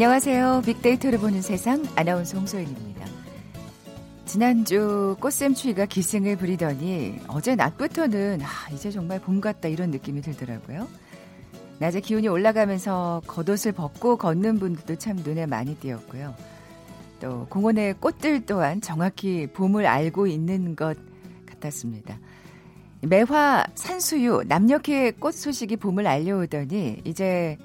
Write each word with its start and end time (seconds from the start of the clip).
안녕하세요. 0.00 0.62
빅데이터를 0.64 1.18
보는 1.18 1.42
세상 1.42 1.84
아나운서 1.94 2.38
홍소연입니다. 2.38 3.04
지난주 4.24 5.14
꽃샘추위가 5.20 5.84
기승을 5.84 6.36
부리더니 6.36 7.18
어제 7.28 7.54
낮부터는 7.54 8.40
아, 8.40 8.72
이제 8.72 8.90
정말 8.90 9.20
봄 9.20 9.42
같다 9.42 9.68
이런 9.68 9.90
느낌이 9.90 10.22
들더라고요. 10.22 10.88
낮에 11.80 12.00
기온이 12.00 12.28
올라가면서 12.28 13.20
겉옷을 13.26 13.72
벗고 13.72 14.16
걷는 14.16 14.58
분들도 14.58 14.96
참 14.96 15.16
눈에 15.16 15.44
많이 15.44 15.76
띄었고요. 15.76 16.34
또 17.20 17.46
공원의 17.50 17.96
꽃들 18.00 18.46
또한 18.46 18.80
정확히 18.80 19.48
봄을 19.48 19.84
알고 19.84 20.28
있는 20.28 20.76
것 20.76 20.96
같았습니다. 21.44 22.18
매화, 23.02 23.66
산수유, 23.74 24.44
남녘의 24.48 25.12
꽃 25.20 25.32
소식이 25.34 25.76
봄을 25.76 26.06
알려오더니 26.06 27.02
이제 27.04 27.58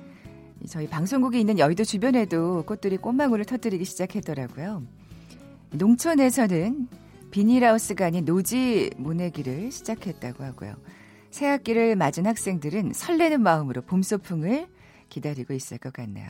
저희 0.67 0.87
방송국이 0.87 1.39
있는 1.39 1.59
여의도 1.59 1.83
주변에도 1.83 2.63
꽃들이 2.65 2.97
꽃망울을 2.97 3.45
터뜨리기 3.45 3.85
시작했더라고요. 3.85 4.83
농촌에서는 5.71 6.87
비닐하우스가 7.31 8.05
아닌 8.05 8.25
노지 8.25 8.89
모내기를 8.97 9.71
시작했다고 9.71 10.43
하고요. 10.43 10.75
새 11.31 11.47
학기를 11.47 11.95
맞은 11.95 12.25
학생들은 12.25 12.93
설레는 12.93 13.41
마음으로 13.41 13.81
봄 13.81 14.01
소풍을 14.01 14.67
기다리고 15.09 15.53
있을 15.53 15.77
것 15.77 15.91
같네요. 15.91 16.29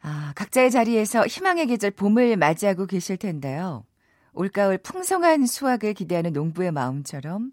아, 0.00 0.32
각자의 0.34 0.70
자리에서 0.70 1.26
희망의 1.26 1.66
계절 1.66 1.90
봄을 1.90 2.36
맞이하고 2.36 2.86
계실 2.86 3.16
텐데요. 3.16 3.84
올가을 4.32 4.78
풍성한 4.78 5.46
수확을 5.46 5.94
기대하는 5.94 6.32
농부의 6.32 6.72
마음처럼 6.72 7.52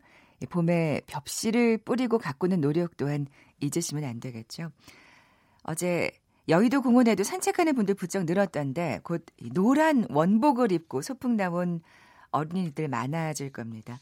봄에 0.50 1.02
벽실을 1.08 1.78
뿌리고 1.78 2.18
가꾸는 2.18 2.62
노력 2.62 2.98
또한 2.98 3.28
잊으시면 3.60 4.04
안 4.04 4.20
되겠죠. 4.20 4.72
어제 5.64 6.12
여의도 6.50 6.82
공원에도 6.82 7.24
산책하는 7.24 7.76
분들 7.76 7.96
부쩍 7.96 8.26
늘었던데 8.26 9.02
곧 9.04 9.26
노란 9.54 10.06
원복을 10.10 10.72
입고 10.72 11.02
소풍 11.02 11.38
나온 11.38 11.82
어린이들 12.32 12.88
많아질 12.88 13.52
겁니다. 13.52 14.00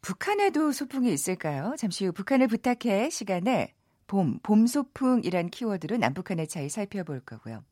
북한에도 0.00 0.72
소풍이 0.72 1.12
있을까요? 1.12 1.74
잠시 1.78 2.06
후 2.06 2.12
북한을 2.12 2.46
부탁해 2.48 3.10
시간에 3.10 3.74
봄, 4.06 4.38
봄 4.42 4.66
소풍이란 4.66 5.50
키워드로 5.50 5.96
남북한의 5.96 6.48
차이 6.48 6.68
살펴볼 6.68 7.20
거고요. 7.20 7.62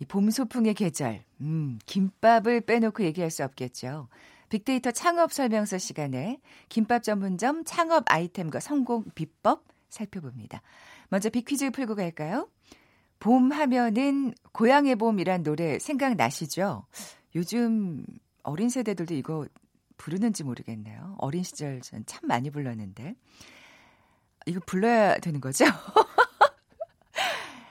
이 0.00 0.04
봄 0.04 0.30
소풍의 0.30 0.74
계절, 0.74 1.24
음, 1.40 1.78
김밥을 1.86 2.62
빼놓고 2.62 3.02
얘기할 3.04 3.30
수 3.30 3.44
없겠죠. 3.44 4.08
빅데이터 4.48 4.90
창업 4.92 5.32
설명서 5.32 5.78
시간에 5.78 6.40
김밥 6.68 7.02
전문점 7.02 7.64
창업 7.64 8.04
아이템과 8.06 8.60
성공 8.60 9.04
비법 9.14 9.64
살펴봅니다. 9.88 10.62
먼저 11.08 11.30
빅퀴즈 11.30 11.70
풀고 11.70 11.94
갈까요? 11.94 12.48
봄 13.20 13.50
하면은 13.52 14.32
고향의 14.52 14.96
봄이란 14.96 15.42
노래 15.42 15.78
생각나시죠? 15.78 16.86
요즘 17.34 18.04
어린 18.42 18.68
세대들도 18.68 19.14
이거 19.14 19.46
부르는지 19.96 20.44
모르겠네요. 20.44 21.16
어린 21.18 21.42
시절 21.42 21.80
전 21.80 22.04
참 22.06 22.20
많이 22.28 22.50
불렀는데. 22.50 23.14
이거 24.46 24.60
불러야 24.64 25.18
되는 25.18 25.40
거죠? 25.40 25.64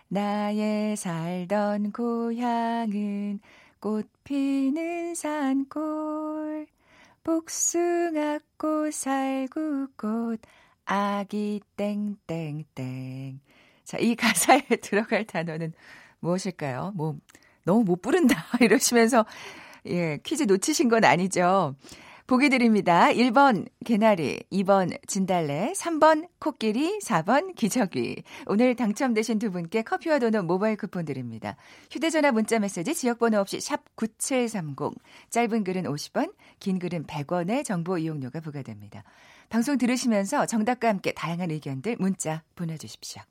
나의 0.09 0.95
살던 0.95 1.92
고향은 1.92 3.39
꽃 3.80 4.09
피는 4.23 5.15
산골, 5.15 6.67
복숭아꽃, 7.23 8.93
살구꽃, 8.93 10.39
아기 10.87 11.59
땡땡땡. 11.75 13.39
자, 13.83 13.98
이 13.99 14.15
가사에 14.15 14.61
들어갈 14.81 15.25
단어는 15.25 15.73
무엇일까요? 16.20 16.93
뭐, 16.95 17.17
너무 17.64 17.83
못 17.83 18.02
부른다. 18.02 18.45
이러시면서, 18.61 19.26
예, 19.87 20.17
퀴즈 20.23 20.43
놓치신 20.43 20.87
건 20.87 21.03
아니죠. 21.03 21.76
보기 22.26 22.49
드립니다. 22.49 23.08
1번 23.08 23.67
개나리, 23.86 24.39
2번 24.52 24.97
진달래, 25.08 25.71
3번 25.77 26.27
코끼리, 26.39 26.99
4번 26.99 27.55
기저귀. 27.55 28.23
오늘 28.47 28.76
당첨되신 28.76 29.39
두 29.39 29.52
분께 29.52 29.81
커피와 29.81 30.20
도넛 30.20 30.43
모바일 30.45 30.76
쿠폰 30.76 31.05
드립니다. 31.05 31.55
휴대전화 31.89 32.33
문자 32.33 32.59
메시지 32.59 32.93
지역번호 32.95 33.39
없이 33.39 33.61
샵 33.61 33.83
9730. 33.95 34.76
짧은 35.30 35.64
글은 35.64 35.83
50원, 35.83 36.33
긴 36.59 36.80
글은 36.80 37.05
100원의 37.05 37.64
정보 37.64 37.97
이용료가 37.97 38.42
부과됩니다. 38.42 39.03
방송 39.49 39.77
들으시면서 39.77 40.45
정답과 40.45 40.89
함께 40.89 41.13
다양한 41.13 41.52
의견들 41.52 41.97
문자 41.99 42.43
보내주십시오. 42.55 43.21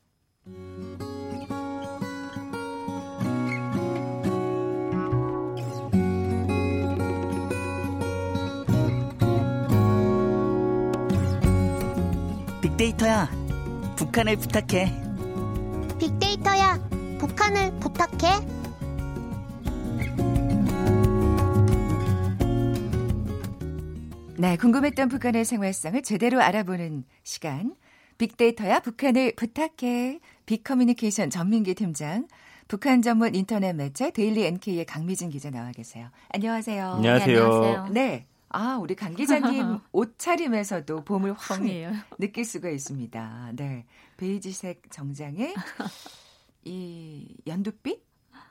빅데이터야, 12.63 13.31
북한을 13.97 14.37
부탁해. 14.37 14.93
빅데이터야, 15.99 16.79
북한을 17.19 17.79
부탁해. 17.81 18.66
네, 24.39 24.57
궁금했던 24.59 25.09
북한의 25.09 25.45
생활상을 25.47 26.03
제대로 26.03 26.41
알아보는 26.43 27.05
시간. 27.23 27.75
빅데이터야 28.19 28.81
북한을 28.81 29.35
부탁해. 29.35 30.21
빅커뮤니케이션 30.45 31.31
전민기 31.31 31.75
팀장. 31.75 32.29
북한 32.69 33.01
전문 33.01 33.35
인터넷 33.35 33.73
매체 33.73 34.11
데일리 34.11 34.45
NK의 34.45 34.85
강미진 34.85 35.31
기자 35.31 35.51
나와 35.51 35.71
계세요. 35.73 36.11
안녕하세요. 36.35 36.93
안녕하세요. 36.95 37.27
네, 37.27 37.43
안녕하세요. 37.43 37.89
네. 37.93 38.27
아, 38.51 38.77
우리 38.81 38.95
강 38.95 39.15
기자님 39.15 39.79
옷차림에서도 39.93 41.05
봄을 41.05 41.33
확 41.35 41.61
느낄 42.19 42.45
수가 42.45 42.69
있습니다. 42.69 43.53
네. 43.55 43.87
베이지색 44.19 44.83
정장에 44.91 45.55
이 46.65 47.35
연두빛? 47.47 48.03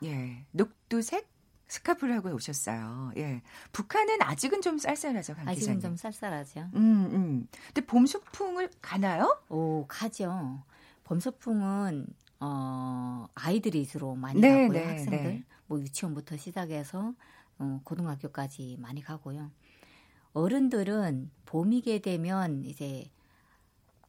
예. 0.03 0.45
녹두색 0.51 1.28
스카프를 1.67 2.15
하고 2.15 2.29
오셨어요. 2.29 3.11
예. 3.17 3.41
북한은 3.71 4.21
아직은 4.21 4.61
좀 4.61 4.77
쌀쌀하죠, 4.77 5.35
강 5.35 5.47
아직은 5.47 5.79
좀 5.79 5.95
쌀쌀하죠. 5.97 6.61
음, 6.75 7.09
음. 7.11 7.47
근데 7.67 7.81
봄 7.85 8.05
소풍을 8.05 8.69
가나요? 8.81 9.39
오, 9.49 9.85
가죠. 9.87 10.63
봄 11.03 11.19
소풍은 11.19 12.05
어, 12.39 13.27
아이들이 13.33 13.85
주로 13.85 14.15
많이 14.15 14.39
네, 14.39 14.49
가고요. 14.67 14.79
네, 14.79 14.85
학생들. 14.85 15.23
네. 15.23 15.43
뭐 15.67 15.79
유치원부터 15.79 16.37
시작해서 16.37 17.13
어, 17.57 17.81
고등학교까지 17.83 18.77
많이 18.79 19.01
가고요. 19.01 19.49
어른들은 20.33 21.31
봄이게 21.45 21.99
되면 21.99 22.65
이제 22.65 23.09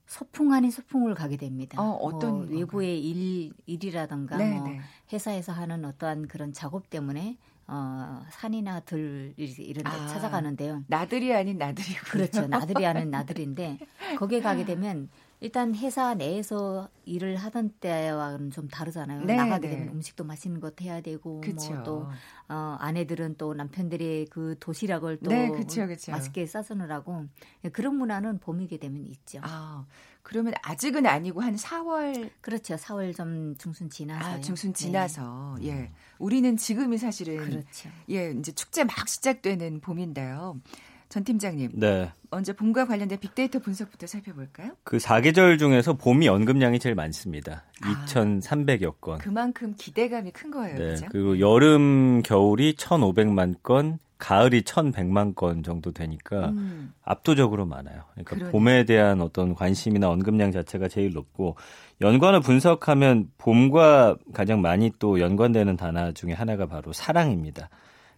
소풍 0.06 0.52
아닌 0.52 0.70
소풍을 0.70 1.14
가게 1.14 1.36
됩니다. 1.36 1.80
어, 1.80 1.90
어떤 1.96 2.46
뭐 2.46 2.46
외부의 2.46 3.00
일 3.00 3.52
일이라든가 3.66 4.36
네, 4.36 4.58
뭐 4.58 4.68
네. 4.68 4.80
회사에서 5.12 5.52
하는 5.52 5.84
어떠한 5.84 6.28
그런 6.28 6.52
작업 6.52 6.88
때문에 6.90 7.36
어, 7.68 8.22
산이나 8.30 8.80
들 8.80 9.34
이런 9.36 9.82
데 9.84 9.90
아, 9.90 10.06
찾아가는데요. 10.06 10.84
나들이 10.86 11.34
아닌 11.34 11.58
나들이 11.58 11.94
그렇죠. 11.96 12.46
나들이 12.46 12.86
아닌 12.86 13.10
나들인데 13.10 13.78
거기에 14.18 14.40
가게 14.40 14.64
되면 14.64 15.08
일단 15.40 15.74
회사 15.74 16.14
내에서 16.14 16.88
일을 17.04 17.36
하던 17.36 17.74
때와는 17.80 18.50
좀 18.50 18.68
다르잖아요. 18.68 19.24
네, 19.24 19.34
나가게 19.36 19.68
네. 19.68 19.76
되면 19.76 19.94
음식도 19.94 20.24
맛있는 20.24 20.60
것 20.60 20.80
해야 20.80 21.00
되고 21.00 21.40
뭐 21.40 21.82
또 21.84 22.08
어, 22.48 22.76
아내들은 22.80 23.36
또 23.36 23.54
남편들의 23.54 24.26
그 24.26 24.56
도시락을 24.60 25.18
또 25.18 25.30
네, 25.30 25.50
그쵸, 25.50 25.86
그쵸. 25.86 26.12
맛있게 26.12 26.46
싸주느라고 26.46 27.26
그런 27.72 27.96
문화는 27.96 28.38
봄이게 28.38 28.78
되면 28.78 29.04
있죠. 29.06 29.40
아, 29.42 29.84
그러면 30.22 30.54
아직은 30.62 31.06
아니고 31.06 31.42
한 31.42 31.56
4월 31.56 32.30
그렇죠. 32.40 32.76
4월 32.76 33.14
좀 33.14 33.56
중순 33.56 33.90
지나서 33.90 34.28
아, 34.28 34.40
중순 34.40 34.74
지나서 34.74 35.56
네. 35.60 35.68
예. 35.68 35.92
우리는 36.18 36.56
지금이 36.56 36.98
사실은 36.98 37.36
그렇죠. 37.36 37.90
예, 38.10 38.30
이제 38.30 38.52
축제 38.52 38.84
막 38.84 39.08
시작되는 39.08 39.80
봄인데요. 39.80 40.60
전 41.08 41.24
팀장님. 41.24 41.70
네. 41.74 42.10
먼저 42.30 42.52
봄과 42.52 42.86
관련된 42.86 43.18
빅데이터 43.18 43.58
분석부터 43.60 44.06
살펴볼까요? 44.06 44.72
그 44.84 44.98
사계절 44.98 45.58
중에서 45.58 45.94
봄이 45.94 46.28
언급량이 46.28 46.78
제일 46.78 46.94
많습니다. 46.94 47.64
아, 47.82 48.04
2,300여 48.06 49.00
건. 49.00 49.18
그만큼 49.18 49.74
기대감이 49.76 50.32
큰 50.32 50.50
거예요. 50.50 50.74
네. 50.76 50.84
그렇죠? 50.84 51.06
그리고 51.10 51.38
여름, 51.38 52.22
겨울이 52.22 52.74
1,500만 52.74 53.62
건, 53.62 53.98
가을이 54.18 54.62
1,100만 54.62 55.34
건 55.34 55.62
정도 55.62 55.92
되니까 55.92 56.48
음. 56.48 56.92
압도적으로 57.04 57.66
많아요. 57.66 58.02
그러니까 58.12 58.36
그러네. 58.36 58.52
봄에 58.52 58.84
대한 58.84 59.20
어떤 59.20 59.54
관심이나 59.54 60.08
언급량 60.08 60.52
자체가 60.52 60.88
제일 60.88 61.12
높고 61.12 61.56
연관을 62.00 62.40
분석하면 62.40 63.30
봄과 63.38 64.16
가장 64.32 64.62
많이 64.62 64.90
또 64.98 65.20
연관되는 65.20 65.76
단어 65.76 66.12
중에 66.12 66.32
하나가 66.32 66.66
바로 66.66 66.92
사랑입니다. 66.92 67.68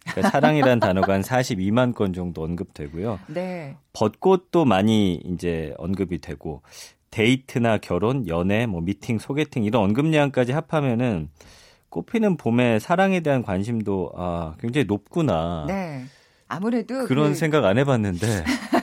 그러니까 0.05 0.29
사랑이라는 0.29 0.79
단어가 0.79 1.13
한 1.13 1.21
42만 1.21 1.93
건 1.93 2.13
정도 2.13 2.43
언급되고요. 2.43 3.19
네. 3.27 3.75
벚꽃도 3.93 4.65
많이 4.65 5.15
이제 5.25 5.73
언급이 5.77 6.19
되고 6.19 6.61
데이트나 7.11 7.77
결혼, 7.79 8.27
연애, 8.27 8.65
뭐 8.65 8.81
미팅, 8.81 9.17
소개팅 9.17 9.63
이런 9.63 9.83
언급량까지 9.83 10.51
합하면은 10.51 11.29
꽃피는 11.89 12.37
봄에 12.37 12.79
사랑에 12.79 13.19
대한 13.21 13.41
관심도 13.41 14.11
아 14.15 14.55
굉장히 14.59 14.85
높구나. 14.85 15.65
네. 15.67 16.05
아무래도 16.47 17.05
그런 17.05 17.29
그... 17.29 17.35
생각 17.35 17.65
안 17.65 17.77
해봤는데 17.77 18.25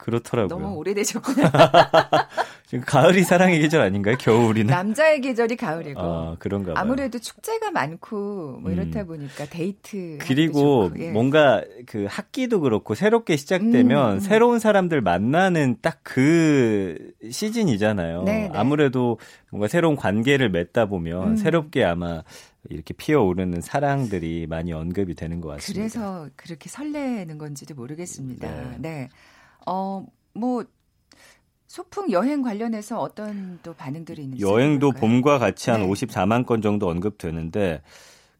그렇더라고요. 0.00 0.48
너무 0.48 0.76
오래되셨구나. 0.76 1.50
지금 2.66 2.84
가을이 2.86 3.22
사랑의 3.22 3.60
계절 3.60 3.80
아닌가요? 3.80 4.16
겨울이나 4.18 4.76
남자의 4.76 5.20
계절이 5.20 5.56
가을이고. 5.56 6.00
아, 6.00 6.36
그런가 6.38 6.74
봐요. 6.74 6.82
아무래도 6.82 7.18
축제가 7.18 7.70
많고 7.72 8.58
뭐 8.60 8.70
이렇다 8.70 9.00
음. 9.02 9.06
보니까 9.06 9.46
데이트 9.46 10.18
그리고 10.20 10.90
예. 10.98 11.10
뭔가 11.10 11.64
그 11.86 12.06
학기도 12.08 12.60
그렇고 12.60 12.94
새롭게 12.94 13.36
시작되면 13.36 14.10
음, 14.10 14.14
음. 14.16 14.20
새로운 14.20 14.58
사람들 14.58 15.00
만나는 15.00 15.76
딱 15.80 16.00
그 16.02 17.12
시즌이잖아요. 17.30 18.24
네네. 18.24 18.48
네. 18.48 18.50
아무래도 18.52 19.18
뭔가 19.50 19.68
새로운 19.68 19.94
관계를 19.94 20.50
맺다 20.50 20.86
보면 20.86 21.28
음. 21.28 21.36
새롭게 21.36 21.84
아마 21.84 22.24
이렇게 22.68 22.94
피어오르는 22.94 23.60
사랑들이 23.60 24.46
많이 24.48 24.72
언급이 24.72 25.14
되는 25.14 25.40
것 25.40 25.50
같습니다. 25.50 25.80
그래서 25.80 26.28
그렇게 26.34 26.68
설레는 26.68 27.38
건지도 27.38 27.74
모르겠습니다. 27.74 28.50
네. 28.50 28.76
네. 28.78 29.08
어, 29.66 30.06
뭐 30.34 30.64
소풍 31.66 32.10
여행 32.10 32.42
관련해서 32.42 32.98
어떤 32.98 33.60
또 33.62 33.74
반응들이 33.74 34.22
있는지 34.22 34.44
여행도 34.44 34.92
봄과 34.92 35.38
같이 35.38 35.70
한 35.70 35.82
네. 35.82 35.88
54만 35.88 36.44
건 36.44 36.62
정도 36.62 36.88
언급되는데 36.88 37.82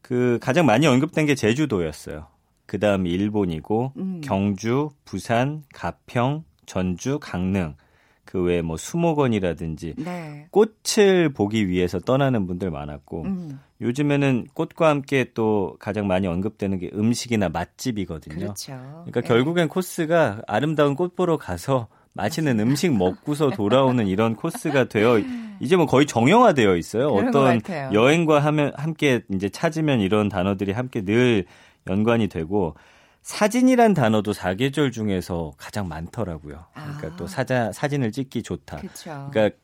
그 0.03 0.39
가장 0.43 0.67
많이 0.67 0.87
언급된 0.87 1.27
게 1.27 1.35
제주도였어요. 1.35 2.27
그다음 2.67 3.07
일본이고 3.07 3.93
음. 3.97 4.21
경주, 4.23 4.91
부산, 5.05 5.63
가평, 5.73 6.45
전주, 6.67 7.19
강릉 7.21 7.77
그 8.25 8.41
외에 8.43 8.63
뭐 8.63 8.77
수목원이라든지 8.77 9.95
네. 9.99 10.47
꽃을 10.51 11.33
보기 11.33 11.69
위해서 11.69 11.99
떠나는 11.99 12.47
분들 12.47 12.71
많았고 12.71 13.23
음. 13.23 13.61
요즘에는 13.81 14.49
꽃과 14.55 14.89
함께 14.89 15.31
또 15.35 15.77
가장 15.79 16.07
많이 16.07 16.27
언급되는 16.27 16.79
게 16.79 16.91
음식이나 16.93 17.49
맛집이거든요. 17.49 18.39
그렇죠. 18.39 18.73
그러니까 18.73 19.21
네. 19.23 19.29
결국엔 19.29 19.69
코스가 19.69 20.43
아름다운 20.47 20.95
꽃 20.95 21.17
보러 21.17 21.39
가서 21.39 21.89
맛있는 22.13 22.61
음식 22.61 22.93
먹고서 22.93 23.51
돌아오는 23.51 24.07
이런 24.07 24.37
코스가 24.37 24.85
되어 24.85 25.21
이제 25.61 25.77
뭐 25.77 25.87
거의 25.87 26.07
정형화되어 26.07 26.77
있어요. 26.77 27.09
어떤 27.09 27.61
여행과 27.93 28.41
하면 28.41 28.73
함께 28.77 29.23
이제 29.33 29.49
찾으면 29.49 30.01
이런 30.01 30.29
단어들이 30.29 30.73
함께 30.73 31.03
늘 31.03 31.45
연관이 31.89 32.29
되고 32.29 32.75
사진이란 33.23 33.95
단어도 33.95 34.33
사계절 34.33 34.93
중에서 34.93 35.53
가장 35.57 35.89
많더라고요. 35.89 36.67
그러니까 36.73 37.09
아. 37.09 37.17
또 37.17 37.27
사자, 37.27 37.71
사진을 37.73 38.13
찍기 38.13 38.43
좋다. 38.43 38.79
그쵸. 38.79 39.29
그러니까 39.31 39.57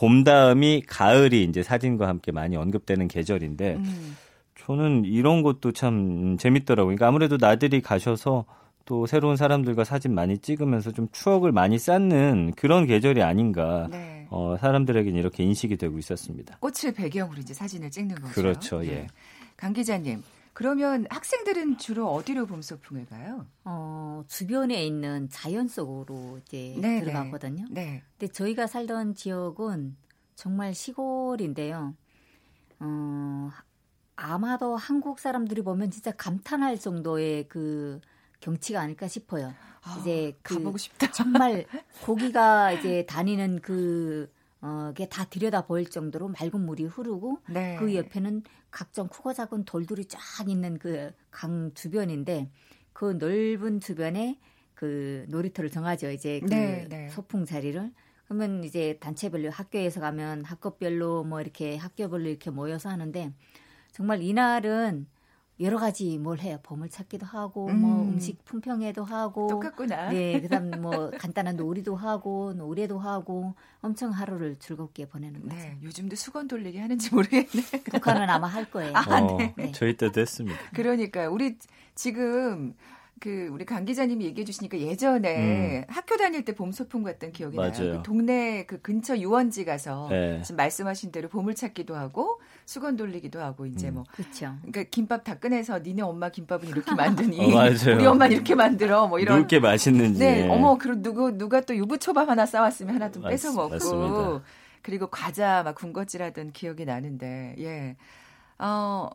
봄 0.00 0.24
다음이 0.24 0.84
가을이 0.86 1.44
이제 1.44 1.62
사진과 1.62 2.08
함께 2.08 2.32
많이 2.32 2.56
언급되는 2.56 3.06
계절인데 3.06 3.74
음. 3.74 4.16
저는 4.58 5.04
이런 5.04 5.42
것도 5.42 5.72
참 5.72 6.38
재밌더라고요. 6.38 6.96
그러니까 6.96 7.06
아무래도 7.06 7.36
나들이 7.38 7.82
가셔서 7.82 8.46
또 8.86 9.04
새로운 9.04 9.36
사람들과 9.36 9.84
사진 9.84 10.14
많이 10.14 10.38
찍으면서 10.38 10.92
좀 10.92 11.08
추억을 11.12 11.52
많이 11.52 11.78
쌓는 11.78 12.54
그런 12.56 12.86
계절이 12.86 13.22
아닌가. 13.22 13.88
네. 13.90 14.26
어, 14.30 14.56
사람들에게는 14.58 15.18
이렇게 15.18 15.44
인식이 15.44 15.76
되고 15.76 15.98
있었습니다. 15.98 16.56
꽃을 16.60 16.94
배경으로 16.94 17.38
이제 17.38 17.52
사진을 17.52 17.90
찍는 17.90 18.14
거죠. 18.16 18.32
그렇죠. 18.32 18.82
예. 18.86 18.90
네. 18.90 19.06
강 19.58 19.74
기자님, 19.74 20.22
그러면 20.52 21.06
학생들은 21.10 21.78
주로 21.78 22.08
어디로 22.08 22.46
봄 22.46 22.62
소풍을 22.62 23.06
가요? 23.06 23.46
어, 23.64 24.24
주변에 24.28 24.84
있는 24.84 25.28
자연 25.30 25.68
속으로 25.68 26.38
이제 26.38 26.74
네, 26.78 27.00
네. 27.00 27.04
들어가거든요. 27.04 27.66
네. 27.70 28.02
근데 28.18 28.32
저희가 28.32 28.66
살던 28.66 29.14
지역은 29.14 29.96
정말 30.34 30.74
시골인데요. 30.74 31.94
어, 32.80 33.50
아마도 34.16 34.76
한국 34.76 35.18
사람들이 35.18 35.62
보면 35.62 35.90
진짜 35.90 36.12
감탄할 36.12 36.78
정도의 36.78 37.48
그 37.48 38.00
경치가 38.40 38.80
아닐까 38.80 39.06
싶어요. 39.08 39.54
아, 39.82 39.96
이제 40.00 40.36
그 40.42 40.54
가보고 40.54 40.78
싶다. 40.78 41.10
정말 41.12 41.66
고기가 42.02 42.72
이제 42.72 43.06
다니는 43.06 43.60
그 43.60 44.30
어, 44.62 44.92
게 44.94 45.06
다 45.06 45.24
들여다 45.24 45.66
보일 45.66 45.88
정도로 45.88 46.28
맑은 46.28 46.60
물이 46.60 46.84
흐르고 46.84 47.38
네. 47.48 47.76
그 47.78 47.94
옆에는 47.94 48.42
각종 48.70 49.08
크고 49.08 49.32
작은 49.32 49.64
돌들이 49.64 50.04
쫙 50.06 50.20
있는 50.48 50.78
그 50.78 51.12
강 51.30 51.72
주변인데 51.74 52.50
그 52.92 53.12
넓은 53.18 53.80
주변에 53.80 54.38
그 54.74 55.24
놀이터를 55.28 55.70
정하죠. 55.70 56.10
이제 56.10 56.40
그 56.40 56.46
네, 56.46 56.86
네. 56.88 57.08
소풍 57.08 57.44
자리를 57.46 57.92
그러면 58.26 58.62
이제 58.64 58.98
단체별로 59.00 59.50
학교에서 59.50 60.00
가면 60.00 60.44
학급별로 60.44 61.24
뭐 61.24 61.40
이렇게 61.40 61.76
학교별로 61.76 62.28
이렇게 62.28 62.50
모여서 62.50 62.88
하는데 62.90 63.32
정말 63.92 64.22
이날은 64.22 65.06
여러 65.60 65.78
가지 65.78 66.16
뭘 66.16 66.38
해요. 66.38 66.58
보물 66.62 66.88
찾기도 66.88 67.26
하고 67.26 67.66
뭐 67.66 67.72
음. 67.72 67.80
뭐 67.80 68.02
음식 68.02 68.44
품평회도 68.44 69.04
하고 69.04 69.48
똑같구나. 69.48 70.10
네, 70.10 70.40
그다음 70.40 70.70
뭐 70.80 71.10
간단한 71.10 71.56
놀이도 71.56 71.94
하고 71.96 72.54
노래도 72.54 72.98
하고 72.98 73.54
엄청 73.82 74.10
하루를 74.10 74.56
즐겁게 74.56 75.06
보내는 75.06 75.42
거죠. 75.42 75.56
네, 75.56 75.76
요즘도 75.82 76.16
수건 76.16 76.48
돌리기 76.48 76.78
하는지 76.78 77.14
모르겠네. 77.14 77.46
북한은 77.90 78.30
아마 78.30 78.46
할 78.46 78.70
거예요. 78.70 78.92
아, 78.94 79.20
어, 79.20 79.36
네. 79.56 79.72
저희 79.72 79.96
때도 79.96 80.20
했습니다. 80.20 80.58
그러니까요. 80.74 81.30
우리 81.30 81.58
지금 81.94 82.74
그 83.20 83.48
우리 83.52 83.66
강 83.66 83.84
기자님이 83.84 84.24
얘기해 84.24 84.46
주시니까 84.46 84.78
예전에 84.78 85.82
음. 85.82 85.84
학교 85.88 86.16
다닐 86.16 86.42
때 86.42 86.52
봄 86.52 86.72
소풍 86.72 87.02
갔던 87.02 87.32
기억이 87.32 87.54
맞아요. 87.56 87.70
나요. 87.72 87.92
그 87.98 88.02
동네 88.02 88.64
그 88.66 88.80
근처 88.80 89.16
유원지 89.16 89.66
가서 89.66 90.08
네. 90.08 90.40
지금 90.42 90.56
말씀하신 90.56 91.12
대로 91.12 91.28
보물 91.28 91.54
찾기도 91.54 91.94
하고 91.94 92.40
수건 92.64 92.96
돌리기도 92.96 93.38
하고 93.40 93.66
이제 93.66 93.88
음. 93.88 93.94
뭐 93.96 94.04
그렇죠. 94.10 94.54
그러니까 94.62 94.84
김밥 94.84 95.22
다 95.22 95.34
꺼내서 95.38 95.80
니네 95.80 96.00
엄마 96.00 96.30
김밥은 96.30 96.66
이렇게 96.68 96.94
만드니 96.94 97.38
어, 97.54 97.68
우리 97.94 98.06
엄마 98.06 98.26
이렇게 98.26 98.54
만들어 98.54 99.06
뭐 99.06 99.18
이런 99.18 99.40
누게 99.42 99.60
맛있는지 99.60 100.18
네 100.18 100.48
어머 100.48 100.78
그리고 100.78 101.02
누구 101.02 101.36
누가 101.36 101.60
또 101.60 101.76
유부초밥 101.76 102.26
하나 102.26 102.46
싸왔으면 102.46 102.94
하나 102.94 103.10
좀 103.10 103.22
뺏어 103.22 103.52
먹고 103.52 103.68
맞습니다. 103.68 104.42
그리고 104.80 105.08
과자 105.08 105.62
막 105.62 105.74
군것질하던 105.74 106.52
기억이 106.52 106.86
나는데 106.86 107.54
예. 107.58 107.96
어, 108.58 109.08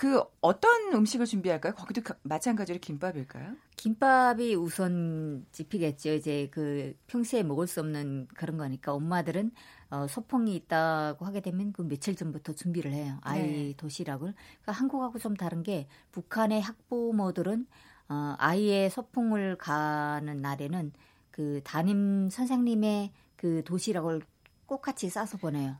그 0.00 0.24
어떤 0.40 0.94
음식을 0.94 1.26
준비할까요? 1.26 1.74
거기도 1.74 2.00
마찬가지로 2.22 2.78
김밥일까요? 2.78 3.52
김밥이 3.76 4.54
우선 4.54 5.44
집히겠죠. 5.52 6.14
이제 6.14 6.48
그 6.50 6.94
평소에 7.06 7.42
먹을 7.42 7.66
수 7.66 7.80
없는 7.80 8.28
그런 8.34 8.56
거니까 8.56 8.94
엄마들은 8.94 9.50
어, 9.90 10.06
소풍이 10.08 10.56
있다고 10.56 11.26
하게 11.26 11.42
되면 11.42 11.74
그 11.74 11.86
며칠 11.86 12.16
전부터 12.16 12.54
준비를 12.54 12.92
해요. 12.92 13.18
아이 13.20 13.42
네. 13.42 13.74
도시락을. 13.76 14.32
그러니까 14.62 14.72
한국하고 14.72 15.18
좀 15.18 15.36
다른 15.36 15.62
게 15.62 15.86
북한의 16.12 16.62
학부모들은 16.62 17.66
어, 18.08 18.34
아이의 18.38 18.88
소풍을 18.88 19.56
가는 19.56 20.34
날에는 20.38 20.92
그 21.30 21.60
담임 21.62 22.30
선생님의 22.30 23.12
그 23.36 23.62
도시락을 23.66 24.22
꼭 24.64 24.80
같이 24.80 25.10
싸서 25.10 25.36
보내요. 25.36 25.76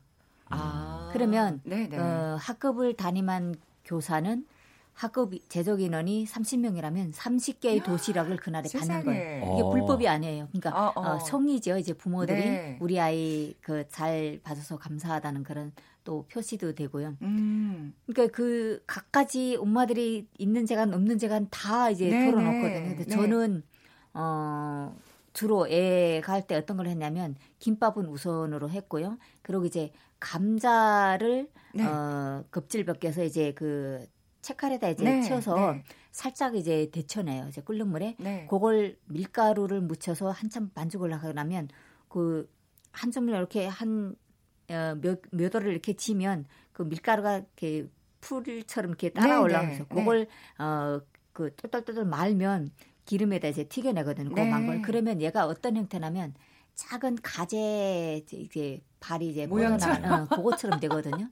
아. 0.50 1.08
그러면 1.14 1.62
네네. 1.64 1.96
어, 1.96 2.36
학급을 2.38 2.96
담임한 2.96 3.54
교사는 3.90 4.46
학급 4.94 5.32
제적 5.48 5.80
인원이 5.80 6.26
30명이라면 6.26 7.12
30개의 7.12 7.82
도시락을 7.82 8.36
그날에 8.36 8.68
받는 8.72 9.04
거예요. 9.04 9.54
이게 9.54 9.62
어. 9.62 9.70
불법이 9.70 10.06
아니에요. 10.06 10.48
그러니까 10.52 10.70
어, 10.78 10.92
어. 10.94 11.14
어, 11.14 11.18
성이죠. 11.20 11.78
이제 11.78 11.92
부모들이 11.94 12.38
네. 12.38 12.78
우리 12.80 13.00
아이 13.00 13.54
그 13.60 13.84
잘 13.88 14.40
봐줘서 14.42 14.78
감사하다는 14.78 15.42
그런 15.42 15.72
또 16.04 16.26
표시도 16.30 16.74
되고요. 16.74 17.16
음. 17.22 17.94
그러니까 18.06 18.34
그 18.34 18.82
각가지 18.86 19.56
엄마들이 19.56 20.26
있는 20.38 20.66
재간 20.66 20.92
없는 20.92 21.18
재간 21.18 21.48
다 21.50 21.90
이제 21.90 22.08
네, 22.10 22.30
털어놓거든요. 22.30 22.88
근데 22.88 23.04
네. 23.04 23.10
저는 23.10 23.62
어 24.12 24.94
주로 25.32 25.68
애 25.68 26.20
갈 26.24 26.46
때 26.46 26.54
어떤 26.56 26.76
걸 26.76 26.86
했냐면 26.88 27.36
김밥은 27.60 28.06
우선으로 28.06 28.70
했고요. 28.70 29.18
그리고 29.42 29.64
이제 29.64 29.92
감자를 30.18 31.48
네. 31.74 31.84
어, 31.84 32.44
껍질 32.50 32.84
벗겨서 32.84 33.24
이제 33.24 33.52
그 33.54 34.06
채칼에다 34.42 34.88
이제 34.88 35.04
네, 35.04 35.22
쳐서 35.22 35.72
네. 35.72 35.84
살짝 36.10 36.56
이제 36.56 36.90
데쳐내요. 36.90 37.46
이제 37.48 37.60
끓는 37.62 37.88
물에. 37.88 38.16
네. 38.18 38.46
그걸 38.50 38.96
밀가루를 39.06 39.80
묻혀서 39.82 40.30
한참 40.30 40.70
반죽을 40.74 41.12
하려면 41.12 41.68
그 42.08 42.48
한 42.92 43.12
점을 43.12 43.32
이렇게 43.32 43.66
한 43.68 44.16
어, 44.68 44.96
몇, 45.00 45.20
몇 45.30 45.54
월을 45.54 45.70
이렇게 45.70 45.92
치면 45.92 46.44
그 46.72 46.82
밀가루가 46.82 47.36
이렇게 47.38 47.88
풀처럼 48.20 48.90
이렇게 48.90 49.10
따라 49.10 49.26
네, 49.28 49.32
네, 49.34 49.38
올라오면서 49.40 49.84
그걸 49.86 50.26
어, 50.58 51.00
그 51.32 51.54
똘똘똘똘 51.54 52.04
말면 52.04 52.70
기름에다 53.10 53.48
이제 53.48 53.64
튀겨내거든요. 53.64 54.30
고만 54.32 54.66
걸. 54.66 54.82
그러면 54.82 55.20
얘가 55.20 55.44
어떤 55.44 55.76
형태냐면 55.76 56.32
작은 56.76 57.18
가재 57.20 58.24
이제 58.30 58.80
발이 59.00 59.30
이제 59.30 59.48
모양처럼 59.48 60.04
어, 60.04 60.26
그것처럼 60.30 60.78
되거든요. 60.78 61.28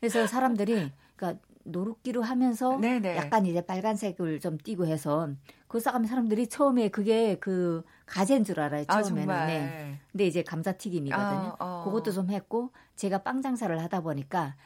그래서 0.00 0.26
사람들이 0.26 0.90
그러니까 1.14 1.40
노릇기로 1.62 2.22
하면서 2.22 2.76
네네. 2.76 3.16
약간 3.16 3.46
이제 3.46 3.60
빨간색을 3.64 4.40
좀 4.40 4.58
띄고 4.58 4.86
해서 4.86 5.30
그 5.68 5.78
싸가면 5.78 6.08
사람들이 6.08 6.48
처음에 6.48 6.88
그게 6.88 7.38
그 7.38 7.84
가재인 8.04 8.42
줄 8.42 8.58
알아요 8.58 8.84
아, 8.88 9.00
처음에는. 9.00 9.32
아, 9.32 9.46
네. 9.46 10.00
근데 10.10 10.26
이제 10.26 10.42
감자튀김이거든요. 10.42 11.56
아, 11.56 11.56
어. 11.60 11.84
그것도 11.84 12.10
좀 12.10 12.30
했고 12.30 12.72
제가 12.96 13.22
빵 13.22 13.42
장사를 13.42 13.80
하다 13.80 14.00
보니까 14.00 14.56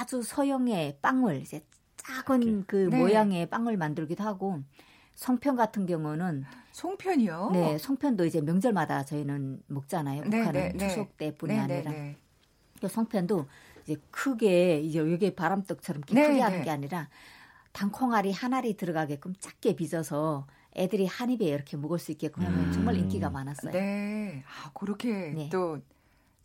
아주 0.00 0.22
서형의 0.22 1.00
빵을 1.02 1.42
이제 1.42 1.62
작은 1.98 2.64
그 2.66 2.88
네. 2.90 2.98
모양의 2.98 3.50
빵을 3.50 3.76
만들기도 3.76 4.24
하고 4.24 4.62
송편 5.18 5.56
같은 5.56 5.84
경우는 5.84 6.44
송편이요? 6.70 7.50
네, 7.52 7.76
송편도 7.76 8.24
이제 8.24 8.40
명절마다 8.40 9.04
저희는 9.04 9.60
먹잖아요. 9.66 10.22
네, 10.22 10.38
북한은 10.38 10.52
네, 10.52 10.72
네. 10.76 10.88
추석 10.88 11.16
때뿐이 11.16 11.54
네, 11.54 11.58
아니라. 11.58 11.92
그 12.80 12.86
송편도 12.86 13.48
이제 13.82 13.96
크게 14.12 14.80
이제 14.80 15.00
여기 15.00 15.34
바람떡처럼 15.34 16.02
크게 16.02 16.40
하는 16.40 16.62
게 16.62 16.70
아니라 16.70 17.08
땅콩알이 17.72 18.30
한 18.30 18.54
알이 18.54 18.76
들어가게끔 18.76 19.34
작게 19.40 19.74
빚어서 19.74 20.46
애들이 20.76 21.06
한 21.06 21.30
입에 21.30 21.46
이렇게 21.46 21.76
먹을 21.76 21.98
수 21.98 22.12
있게끔 22.12 22.44
하면 22.44 22.66
음. 22.66 22.72
정말 22.72 22.94
인기가 22.94 23.28
많았어요. 23.28 23.72
네. 23.72 24.44
아, 24.46 24.70
그렇게 24.72 25.48
또 25.50 25.80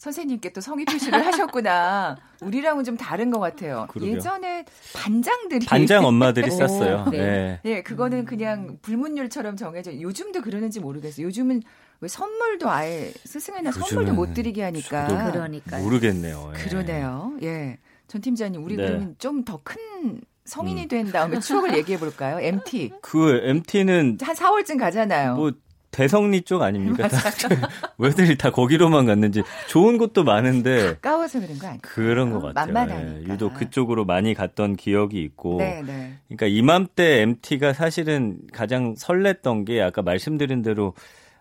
선생님께 0.04 0.52
또 0.52 0.60
성의 0.60 0.84
표시를 0.84 1.26
하셨구나. 1.26 2.18
우리랑은 2.44 2.84
좀 2.84 2.98
다른 2.98 3.32
것 3.32 3.40
같아요. 3.40 3.88
그러게요. 3.90 4.18
예전에 4.18 4.66
반장들이 4.94 5.66
반장 5.66 6.04
엄마들이 6.04 6.52
쌌어요. 6.52 7.06
네. 7.10 7.18
네. 7.18 7.60
네, 7.64 7.84
그거는 7.84 8.26
그냥 8.26 8.78
불문율처럼 8.82 9.56
정해져. 9.56 9.98
요즘도 9.98 10.42
그러는지 10.42 10.82
모르겠어요. 10.82 11.26
요즘은 11.28 11.62
왜 12.02 12.08
선물도 12.10 12.70
아예 12.70 13.14
스승이나 13.24 13.72
선물도 13.72 14.12
못 14.14 14.34
드리게 14.34 14.62
하니까. 14.64 15.08
그러니까 15.32 15.80
모르겠네요. 15.80 16.52
예. 16.54 16.60
그러네요. 16.64 17.38
예. 17.44 17.78
전 18.10 18.20
팀장님, 18.22 18.62
우리 18.62 18.76
네. 18.76 18.86
그러면 18.86 19.16
좀 19.20 19.46
더 19.46 19.62
큰 19.64 20.20
성인이 20.44 20.82
음. 20.84 20.88
된 20.90 21.12
다음에 21.14 21.40
추억을 21.40 21.78
얘기해 21.78 21.98
볼까요? 21.98 22.42
MT. 22.42 22.92
그 23.02 23.40
MT는 23.46 24.18
한 24.22 24.36
4월쯤 24.36 24.78
가잖아요. 24.78 25.36
뭐 25.36 25.54
대성리 25.94 26.42
쪽 26.42 26.62
아닙니까? 26.64 27.08
왜들 27.98 28.36
다 28.38 28.50
거기로만 28.52 29.06
갔는지 29.06 29.44
좋은 29.68 29.98
곳도 29.98 30.24
많은데 30.26 30.96
가까워서 31.02 31.40
그런 31.40 31.58
거 31.60 31.68
아니에요? 31.68 31.80
그런 31.82 32.32
것 32.32 32.42
같아요. 32.42 32.74
만만하니까. 32.74 33.12
네, 33.20 33.34
유독 33.34 33.54
그쪽으로 33.54 34.04
많이 34.04 34.34
갔던 34.34 34.76
기억이 34.76 35.22
있고. 35.22 35.60
네, 35.60 35.82
네. 35.86 36.14
그러니까 36.28 36.48
이맘때 36.48 37.22
MT가 37.22 37.74
사실은 37.74 38.38
가장 38.52 38.96
설렜던 38.96 39.66
게 39.66 39.82
아까 39.82 40.02
말씀드린 40.02 40.62
대로 40.64 40.94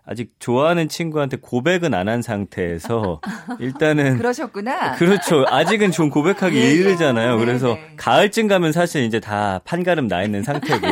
아직 0.05 0.31
좋아하는 0.39 0.89
친구한테 0.89 1.37
고백은 1.37 1.93
안 1.93 2.09
한 2.09 2.21
상태에서 2.21 3.21
일단은 3.59 4.17
그러셨구나. 4.17 4.95
그렇죠. 4.95 5.45
아직은 5.47 5.91
좀 5.91 6.09
고백하기 6.09 6.55
네. 6.59 6.71
이르잖아요. 6.73 7.37
그래서 7.39 7.75
네, 7.75 7.93
가을쯤 7.97 8.47
가면 8.49 8.71
사실 8.73 9.03
이제 9.03 9.19
다 9.19 9.61
판가름 9.63 10.07
나 10.09 10.21
있는 10.23 10.43
상태고 10.43 10.87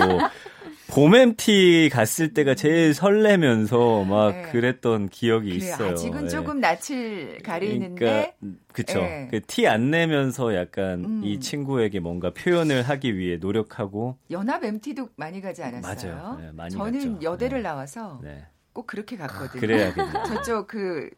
봄 0.93 1.15
MT 1.15 1.89
갔을 1.93 2.33
때가 2.33 2.53
제일 2.53 2.93
설레면서 2.93 4.03
막 4.03 4.31
네. 4.33 4.41
그랬던 4.51 5.07
기억이 5.07 5.47
그래, 5.47 5.55
있어요. 5.57 5.91
아직은 5.91 6.23
네. 6.23 6.29
조금 6.29 6.59
낯을 6.59 7.39
가리는데. 7.43 7.95
그러니까, 7.95 8.31
그쵸. 8.73 8.99
네. 8.99 9.29
그티 9.31 9.67
안 9.67 9.89
내면서 9.89 10.53
약간 10.53 11.05
음. 11.05 11.21
이 11.23 11.39
친구에게 11.39 12.01
뭔가 12.01 12.31
표현을 12.33 12.81
하기 12.83 13.17
위해 13.17 13.37
노력하고. 13.37 14.17
연합 14.31 14.65
MT도 14.65 15.09
많이 15.15 15.39
가지 15.39 15.63
않았어요? 15.63 16.13
맞아요. 16.13 16.37
네, 16.41 16.51
많이 16.51 16.71
저는 16.71 17.13
갔죠. 17.13 17.19
여대를 17.21 17.59
네. 17.59 17.63
나와서 17.69 18.19
네. 18.21 18.45
꼭 18.73 18.85
그렇게 18.87 19.15
갔거든요. 19.15 19.61
그래야겠네요. 19.61 20.23
저쪽 20.27 20.67
그 20.67 21.09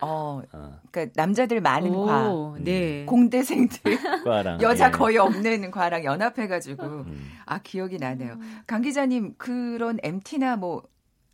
어, 0.00 0.42
어. 0.52 0.80
그러니까 0.90 1.12
남자들 1.20 1.60
많은 1.60 1.94
오, 1.94 2.06
과, 2.06 2.54
네. 2.60 3.04
공대생들, 3.04 3.80
과랑, 4.24 4.60
여자 4.62 4.86
예. 4.86 4.90
거의 4.90 5.18
없는 5.18 5.70
과랑 5.70 6.04
연합해가지고 6.04 6.82
음. 6.84 7.30
아 7.46 7.58
기억이 7.58 7.98
나네요. 7.98 8.34
음. 8.34 8.60
강 8.66 8.82
기자님 8.82 9.34
그런 9.38 9.98
MT나 10.02 10.56
뭐 10.56 10.82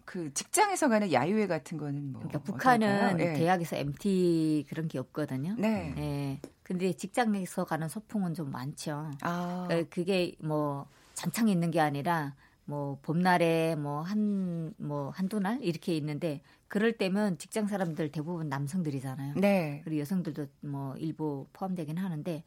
그 0.04 0.32
직장에서 0.34 0.88
가는 0.88 1.12
야유회 1.12 1.46
같은 1.46 1.78
거는 1.78 2.12
뭐 2.12 2.20
그러니까 2.20 2.38
북한은 2.40 3.16
네. 3.16 3.32
대학에서 3.34 3.76
MT 3.76 4.66
그런 4.68 4.86
게 4.86 4.98
없거든요. 4.98 5.54
네. 5.58 5.92
네. 5.96 6.40
근데 6.62 6.92
직장에서 6.92 7.64
가는 7.64 7.88
소풍은 7.88 8.34
좀 8.34 8.50
많죠. 8.50 9.10
아. 9.22 9.64
그러니까 9.66 9.88
그게 9.94 10.34
뭐 10.40 10.86
잔창 11.14 11.48
있는 11.48 11.70
게 11.70 11.80
아니라 11.80 12.34
뭐 12.66 12.98
봄날에 13.02 13.76
뭐 13.76 14.02
한뭐 14.02 14.72
뭐 14.76 15.10
한두 15.10 15.40
날 15.40 15.58
이렇게 15.62 15.96
있는데 15.96 16.42
그럴 16.74 16.90
때면 16.90 17.38
직장 17.38 17.68
사람들 17.68 18.10
대부분 18.10 18.48
남성들이잖아요. 18.48 19.34
네. 19.36 19.80
그리고 19.84 20.00
여성들도 20.00 20.46
뭐 20.62 20.96
일부 20.96 21.46
포함되긴 21.52 21.98
하는데 21.98 22.42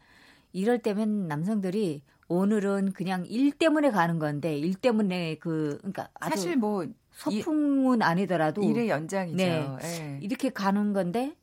이럴 0.52 0.80
때면 0.80 1.30
남성들이 1.30 2.04
오늘은 2.28 2.92
그냥 2.92 3.24
일 3.26 3.54
때문에 3.54 3.90
가는 3.90 4.20
건데 4.20 4.58
일 4.58 4.74
때문에 4.76 5.36
그 5.36 5.78
그러니까 5.78 6.10
사실 6.20 6.58
뭐 6.58 6.86
소풍은 7.12 8.02
아니더라도 8.02 8.64
일의 8.64 8.90
연장이죠. 8.90 9.38
네. 9.38 9.66
네. 9.80 10.20
이렇게 10.22 10.50
가는 10.50 10.92
건데 10.92 11.34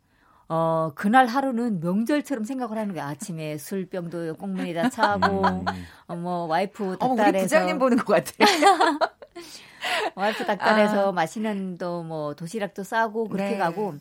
어, 0.50 0.92
그날 0.94 1.24
하루는 1.24 1.80
명절처럼 1.80 2.44
생각을 2.44 2.76
하는 2.76 2.94
거야. 2.94 3.06
아침에 3.06 3.56
술병도 3.56 4.34
꽁문에다 4.36 4.90
차고, 4.90 5.46
음. 5.46 5.64
어, 6.06 6.16
뭐, 6.16 6.44
와이프. 6.44 6.98
어, 7.00 7.06
우리 7.06 7.32
부장님 7.40 7.78
보는 7.78 7.96
것 7.96 8.22
같아. 8.22 8.32
와이프 10.14 10.44
닭달에서 10.46 11.08
아. 11.08 11.12
맛있는 11.12 11.76
또 11.78 12.02
뭐 12.04 12.34
도시락도 12.34 12.84
싸고 12.84 13.28
그렇게 13.28 13.52
네. 13.52 13.58
가고, 13.58 13.94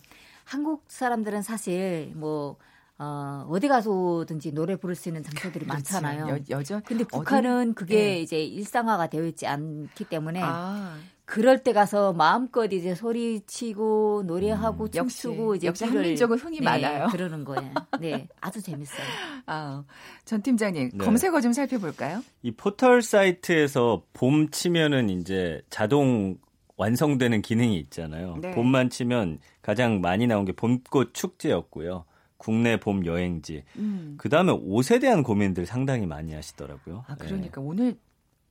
한국 0.46 0.84
사람들은 0.88 1.42
사실 1.42 2.12
뭐, 2.16 2.58
어, 2.98 3.46
어디 3.50 3.68
가서든지 3.68 4.52
노래 4.54 4.76
부를 4.76 4.96
수 4.96 5.10
있는 5.10 5.24
장소들이 5.24 5.66
그렇지. 5.66 5.94
많잖아요. 5.94 6.28
여, 6.30 6.40
여전. 6.50 6.82
근데 6.84 7.04
북한은 7.06 7.70
어디? 7.72 7.76
그게 7.76 7.96
네. 7.96 8.20
이제 8.22 8.44
일상화가 8.44 9.08
되어 9.08 9.26
있지 9.26 9.48
않기 9.48 10.06
때문에 10.06 10.42
아. 10.44 10.98
그럴 11.26 11.64
때 11.64 11.72
가서 11.72 12.14
마음껏 12.14 12.72
이제 12.72 12.96
소리치고 12.96 14.24
노래하고 14.26 14.86
음, 14.86 14.92
춤추고 14.92 15.56
이제 15.56 15.68
역시 15.68 15.86
한민족은 15.86 16.38
흥이 16.38 16.60
네, 16.60 16.66
많아요. 16.66 17.08
그러는 17.08 17.46
거예요. 17.46 17.74
네, 18.00 18.28
아주 18.42 18.62
재밌어요. 18.62 19.06
아, 19.46 19.84
전 20.26 20.42
팀장님 20.42 20.92
네. 20.94 20.98
검색어 20.98 21.40
좀 21.42 21.54
살펴볼까요? 21.54 22.24
이 22.42 22.52
포털 22.52 23.02
사이트에서 23.02 24.04
봄 24.14 24.50
치면은 24.50 25.10
이제 25.10 25.62
자동 25.70 26.38
완성되는 26.76 27.42
기능이 27.42 27.78
있잖아요. 27.80 28.38
네. 28.42 28.52
봄만 28.52 28.90
치면 28.90 29.40
가장 29.62 30.02
많이 30.02 30.28
나온 30.28 30.44
게 30.44 30.52
봄꽃 30.52 31.14
축제였고요. 31.14 32.06
국내 32.38 32.78
봄 32.78 33.06
여행지. 33.06 33.64
음. 33.78 34.16
그 34.18 34.28
다음에 34.28 34.52
옷에 34.52 35.00
대한 35.00 35.24
고민들 35.24 35.66
상당히 35.66 36.06
많이 36.06 36.34
하시더라고요. 36.34 37.06
아, 37.08 37.16
그러니까 37.16 37.62
네. 37.62 37.68
오늘 37.68 37.96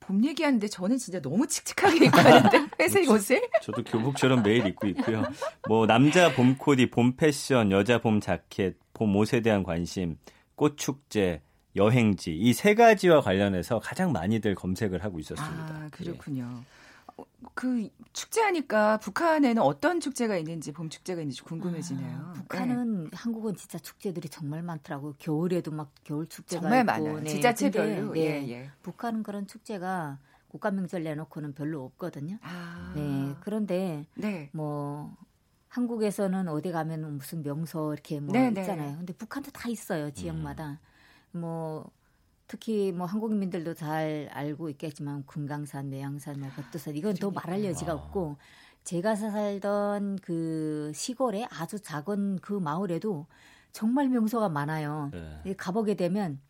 봄 0.07 0.25
얘기하는데 0.25 0.67
저는 0.69 0.99
진짜 0.99 1.21
너무 1.21 1.47
칙칙하게 1.47 2.07
입고 2.07 2.19
하는데 2.19 2.67
회색 2.81 3.09
옷을. 3.09 3.41
저도 3.63 3.83
교복처럼 3.85 4.43
매일 4.43 4.67
입고 4.67 4.87
있고요. 4.89 5.25
뭐 5.69 5.87
남자 5.87 6.35
봄 6.35 6.57
코디, 6.57 6.91
봄 6.91 7.17
패션, 7.17 7.71
여자 7.71 8.01
봄 8.01 8.21
자켓, 8.21 8.77
봄 8.93 9.15
옷에 9.17 9.41
대한 9.41 9.63
관심, 9.63 10.17
꽃 10.57 10.77
축제, 10.77 11.41
여행지 11.77 12.37
이 12.37 12.53
세 12.53 12.75
가지와 12.75 13.23
관련해서 13.23 13.81
가장 13.81 14.13
많이들 14.13 14.55
검색을 14.55 15.03
하고 15.05 15.19
있었습니다. 15.21 15.65
아, 15.69 15.89
그렇군요. 15.91 16.49
예. 16.61 16.83
그 17.55 17.89
축제하니까 18.13 18.99
북한에는 18.99 19.61
어떤 19.63 20.01
축제가 20.01 20.37
있는지 20.37 20.73
봄 20.73 20.89
축제가 20.89 21.21
있는지 21.21 21.43
궁금해지네요. 21.43 22.19
아, 22.19 22.33
북한은 22.33 23.05
네. 23.05 23.11
한국은 23.13 23.55
진짜 23.57 23.79
축제들이 23.79 24.29
정말 24.29 24.63
많더라고요. 24.63 25.15
겨울에도 25.19 25.71
막 25.71 25.93
겨울 26.05 26.27
축제가 26.29 26.63
정말 26.63 26.81
있고, 26.81 26.87
많아요. 26.87 27.21
네. 27.21 27.31
지자체별로. 27.31 28.13
네. 28.13 28.21
예, 28.21 28.49
예. 28.51 28.71
북한은 28.83 29.23
그런 29.23 29.47
축제가 29.47 30.19
국가 30.49 30.71
명절 30.71 31.03
내놓고는 31.03 31.55
별로 31.55 31.85
없거든요. 31.85 32.39
아. 32.43 32.93
네. 32.95 33.35
그런데 33.41 34.07
네. 34.15 34.51
뭐 34.53 35.15
한국에서는 35.69 36.49
어디 36.49 36.71
가면 36.71 37.17
무슨 37.17 37.43
명소 37.43 37.93
이렇게 37.93 38.21
뭐 38.21 38.33
네, 38.33 38.51
네. 38.51 38.61
있잖아요. 38.61 38.97
근데 38.99 39.13
북한도 39.15 39.51
다 39.51 39.69
있어요. 39.69 40.11
지역마다. 40.13 40.81
음. 41.33 41.41
뭐 41.41 41.91
특히 42.53 42.93
뭐 42.93 43.07
한국민들도 43.07 43.73
잘 43.73 44.29
알고 44.31 44.69
있겠지만 44.69 45.25
금강산, 45.25 45.89
매양산, 45.89 46.39
뭐 46.39 46.51
겉두산 46.51 46.95
이건 46.95 47.15
더 47.15 47.31
말할 47.31 47.65
여지가 47.65 47.95
없고 47.95 48.37
제가 48.85 49.17
살던 49.17 50.19
그 50.21 50.93
시골에 50.95 51.47
아주 51.51 51.81
작은 51.81 52.41
그 52.43 52.53
마을에도 52.53 53.25
정말 53.73 54.11
명소가 54.11 54.51
많아요. 54.51 55.11
네. 55.45 55.55
가보게 55.57 55.95
되면 55.95 56.41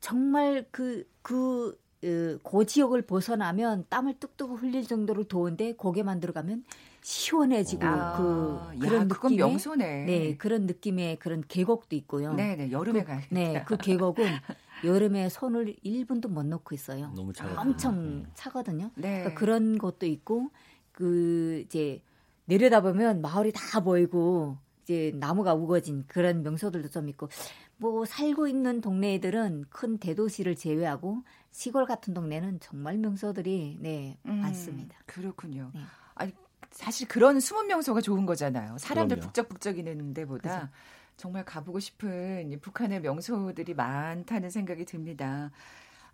정말 0.00 0.66
그, 0.70 1.08
그, 1.22 1.80
그, 2.02 2.38
그 2.44 2.66
지역을 2.66 3.00
벗어나면 3.06 3.86
땀을 3.88 4.18
뚝뚝 4.20 4.62
흘릴 4.62 4.86
정도로 4.86 5.24
더운데 5.24 5.72
거기만 5.72 6.20
들어가면 6.20 6.64
시원해지고 7.00 7.86
아, 7.86 8.16
그 8.18 8.78
그런 8.80 9.00
야, 9.00 9.04
느낌의 9.04 9.36
명소네. 9.38 10.04
네 10.04 10.36
그런 10.36 10.66
느낌의 10.66 11.18
그런 11.18 11.42
계곡도 11.48 11.96
있고요. 11.96 12.34
네 12.34 12.56
네 12.56 12.70
여름에 12.70 13.00
그, 13.00 13.06
가야 13.06 13.22
네그 13.30 13.78
계곡은 13.78 14.24
여름에 14.84 15.28
손을 15.28 15.74
1분도 15.84 16.28
못 16.28 16.44
놓고 16.44 16.74
있어요. 16.74 17.12
너무 17.14 17.32
차가 17.32 17.60
엄청 17.60 17.94
음. 17.94 18.26
차거든요. 18.34 18.90
네. 18.94 19.20
그러니까 19.20 19.34
그런 19.34 19.78
것도 19.78 20.06
있고 20.06 20.50
그 20.92 21.62
이제 21.66 22.02
내려다 22.44 22.80
보면 22.80 23.20
마을이 23.20 23.52
다 23.54 23.80
보이고 23.80 24.58
이제 24.82 25.12
나무가 25.14 25.54
우거진 25.54 26.04
그런 26.06 26.42
명소들도 26.42 26.88
좀 26.88 27.08
있고 27.08 27.28
뭐 27.76 28.04
살고 28.04 28.48
있는 28.48 28.80
동네들은 28.80 29.66
큰 29.70 29.98
대도시를 29.98 30.56
제외하고 30.56 31.22
시골 31.50 31.86
같은 31.86 32.14
동네는 32.14 32.60
정말 32.60 32.96
명소들이 32.98 33.78
네 33.80 34.18
음, 34.26 34.40
많습니다. 34.40 34.96
그렇군요. 35.06 35.70
네. 35.74 35.80
아니 36.14 36.32
사실 36.70 37.06
그런 37.06 37.38
숨은 37.40 37.66
명소가 37.66 38.00
좋은 38.00 38.26
거잖아요. 38.26 38.78
사람들 38.78 39.16
그럼요. 39.16 39.26
북적북적 39.26 39.78
있는 39.78 40.14
데보다 40.14 40.60
그죠. 40.60 40.72
정말 41.18 41.44
가보고 41.44 41.80
싶은 41.80 42.58
북한의 42.62 43.02
명소들이 43.02 43.74
많다는 43.74 44.48
생각이 44.48 44.86
듭니다. 44.86 45.50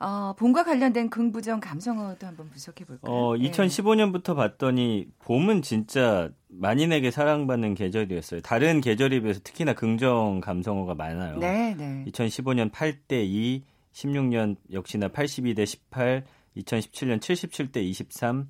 어, 0.00 0.34
봄과 0.36 0.64
관련된 0.64 1.08
긍부정 1.08 1.60
감성어도 1.60 2.26
한번 2.26 2.50
분석해 2.50 2.84
볼까요? 2.84 3.14
어, 3.14 3.36
2015년부터 3.36 4.34
봤더니 4.34 5.08
봄은 5.20 5.62
진짜 5.62 6.30
만인에게 6.48 7.10
사랑받는 7.10 7.74
계절이었어요. 7.74 8.40
다른 8.40 8.80
계절에 8.80 9.20
비해서 9.20 9.40
특히나 9.44 9.74
긍정 9.74 10.40
감성어가 10.40 10.94
많아요. 10.94 11.38
네, 11.38 11.74
네. 11.76 12.04
2015년 12.08 12.72
8대 12.72 13.24
2, 13.24 13.62
16년 13.92 14.56
역시나 14.72 15.08
82대 15.08 15.64
18, 15.64 16.24
2017년 16.56 17.20
77대 17.20 17.76
23, 17.76 18.48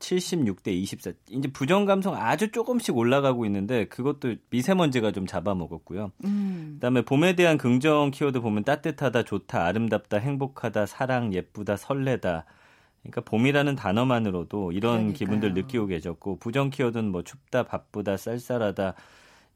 76대 0.00 0.68
24. 0.68 1.12
이제 1.30 1.48
부정 1.52 1.84
감성 1.84 2.16
아주 2.16 2.50
조금씩 2.50 2.96
올라가고 2.96 3.46
있는데 3.46 3.84
그것도 3.86 4.36
미세먼지가 4.50 5.12
좀 5.12 5.26
잡아먹었고요. 5.26 6.10
음. 6.24 6.72
그다음에 6.74 7.02
봄에 7.02 7.36
대한 7.36 7.56
긍정 7.58 8.10
키워드 8.10 8.40
보면 8.40 8.64
따뜻하다, 8.64 9.22
좋다, 9.22 9.64
아름답다, 9.66 10.16
행복하다, 10.16 10.86
사랑, 10.86 11.32
예쁘다, 11.32 11.76
설레다. 11.76 12.44
그러니까 13.02 13.20
봄이라는 13.22 13.76
단어만으로도 13.76 14.72
이런 14.72 14.92
그러니까요. 14.94 15.16
기분들 15.18 15.54
느끼고 15.54 15.86
계셨고 15.86 16.38
부정 16.38 16.70
키워드는 16.70 17.10
뭐 17.10 17.22
춥다, 17.22 17.62
바쁘다, 17.62 18.16
쌀쌀하다. 18.16 18.94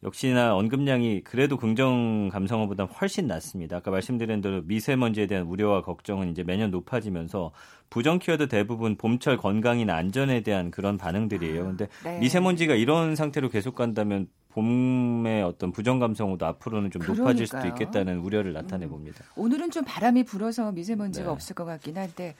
역시나 0.05 0.55
언급량이 0.55 1.23
그래도 1.25 1.57
긍정 1.57 2.29
감성어보다 2.31 2.85
훨씬 2.85 3.27
낮습니다. 3.27 3.79
아까 3.79 3.91
말씀드린 3.91 4.43
대로 4.43 4.61
미세먼지에 4.63 5.27
대한 5.27 5.47
우려와 5.47 5.83
걱정은 5.83 6.31
이제 6.31 6.43
매년 6.43 6.71
높아지면서 6.71 7.53
부정 7.89 8.19
키워드 8.19 8.49
대부분 8.49 8.97
봄철 8.97 9.39
건강이나 9.39 9.95
안전에 9.97 10.43
대한 10.43 10.71
그런 10.71 10.99
반응들이에요. 10.99 11.63
아, 11.63 11.65
근데 11.65 11.89
네. 12.05 12.19
미세먼지가 12.19 12.75
이런 12.75 13.17
상태로 13.17 13.49
계속 13.49 13.75
간다면 13.75 14.29
봄의 14.51 15.43
어떤 15.43 15.73
부정 15.73 15.99
감성어도 15.99 16.45
앞으로는 16.47 16.91
좀 16.91 17.01
그러니까요. 17.01 17.25
높아질 17.27 17.47
수도 17.47 17.67
있겠다는 17.67 18.19
우려를 18.19 18.53
나타내 18.53 18.87
봅니다. 18.87 19.25
음. 19.39 19.43
오늘은 19.43 19.71
좀 19.71 19.85
바람이 19.87 20.25
불어서 20.25 20.71
미세먼지가 20.73 21.27
네. 21.27 21.31
없을 21.33 21.55
것 21.55 21.65
같긴 21.65 21.97
한데 21.97 22.35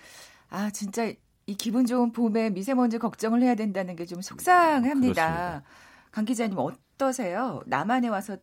아 0.50 0.71
진짜 0.71 1.11
이 1.47 1.54
기분 1.54 1.87
좋은 1.87 2.12
봄에 2.12 2.50
미세먼지 2.50 2.99
걱정을 2.99 3.42
해야 3.42 3.54
된다는 3.54 3.97
게 3.97 4.04
좀 4.04 4.21
속상합니다. 4.21 4.83
그렇습니다. 5.14 5.62
강 6.11 6.25
기자님 6.26 6.59
어떠세요? 6.94 7.62
남한에 7.66 8.08
와서 8.08 8.36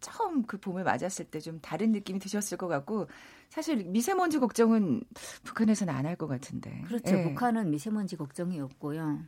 처음 0.00 0.42
그 0.44 0.58
봄을 0.58 0.84
맞았을 0.84 1.26
때 1.26 1.38
좀 1.40 1.60
다른 1.60 1.92
느낌이 1.92 2.18
드셨을 2.18 2.56
것 2.58 2.68
같고 2.68 3.06
사실 3.50 3.84
미세먼지 3.84 4.38
걱정은 4.38 5.02
북한에서는 5.44 5.92
안 5.94 6.06
할 6.06 6.16
것 6.16 6.26
같은데. 6.26 6.82
그렇죠. 6.86 7.12
네. 7.14 7.22
북한은 7.24 7.70
미세먼지 7.70 8.16
걱정이 8.16 8.58
없고요. 8.60 9.20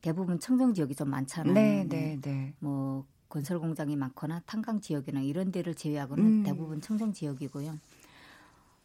대부분 0.00 0.38
청정 0.38 0.74
지역이 0.74 0.94
좀 0.94 1.10
많잖아요. 1.10 1.52
네, 1.52 1.84
네, 1.88 2.18
네. 2.20 2.54
뭐 2.60 3.06
건설 3.28 3.58
공장이 3.58 3.96
많거나 3.96 4.40
탄광 4.46 4.80
지역이나 4.80 5.20
이런 5.20 5.52
데를 5.52 5.74
제외하고는 5.74 6.24
음. 6.24 6.42
대부분 6.42 6.80
청정 6.80 7.12
지역이고요. 7.12 7.78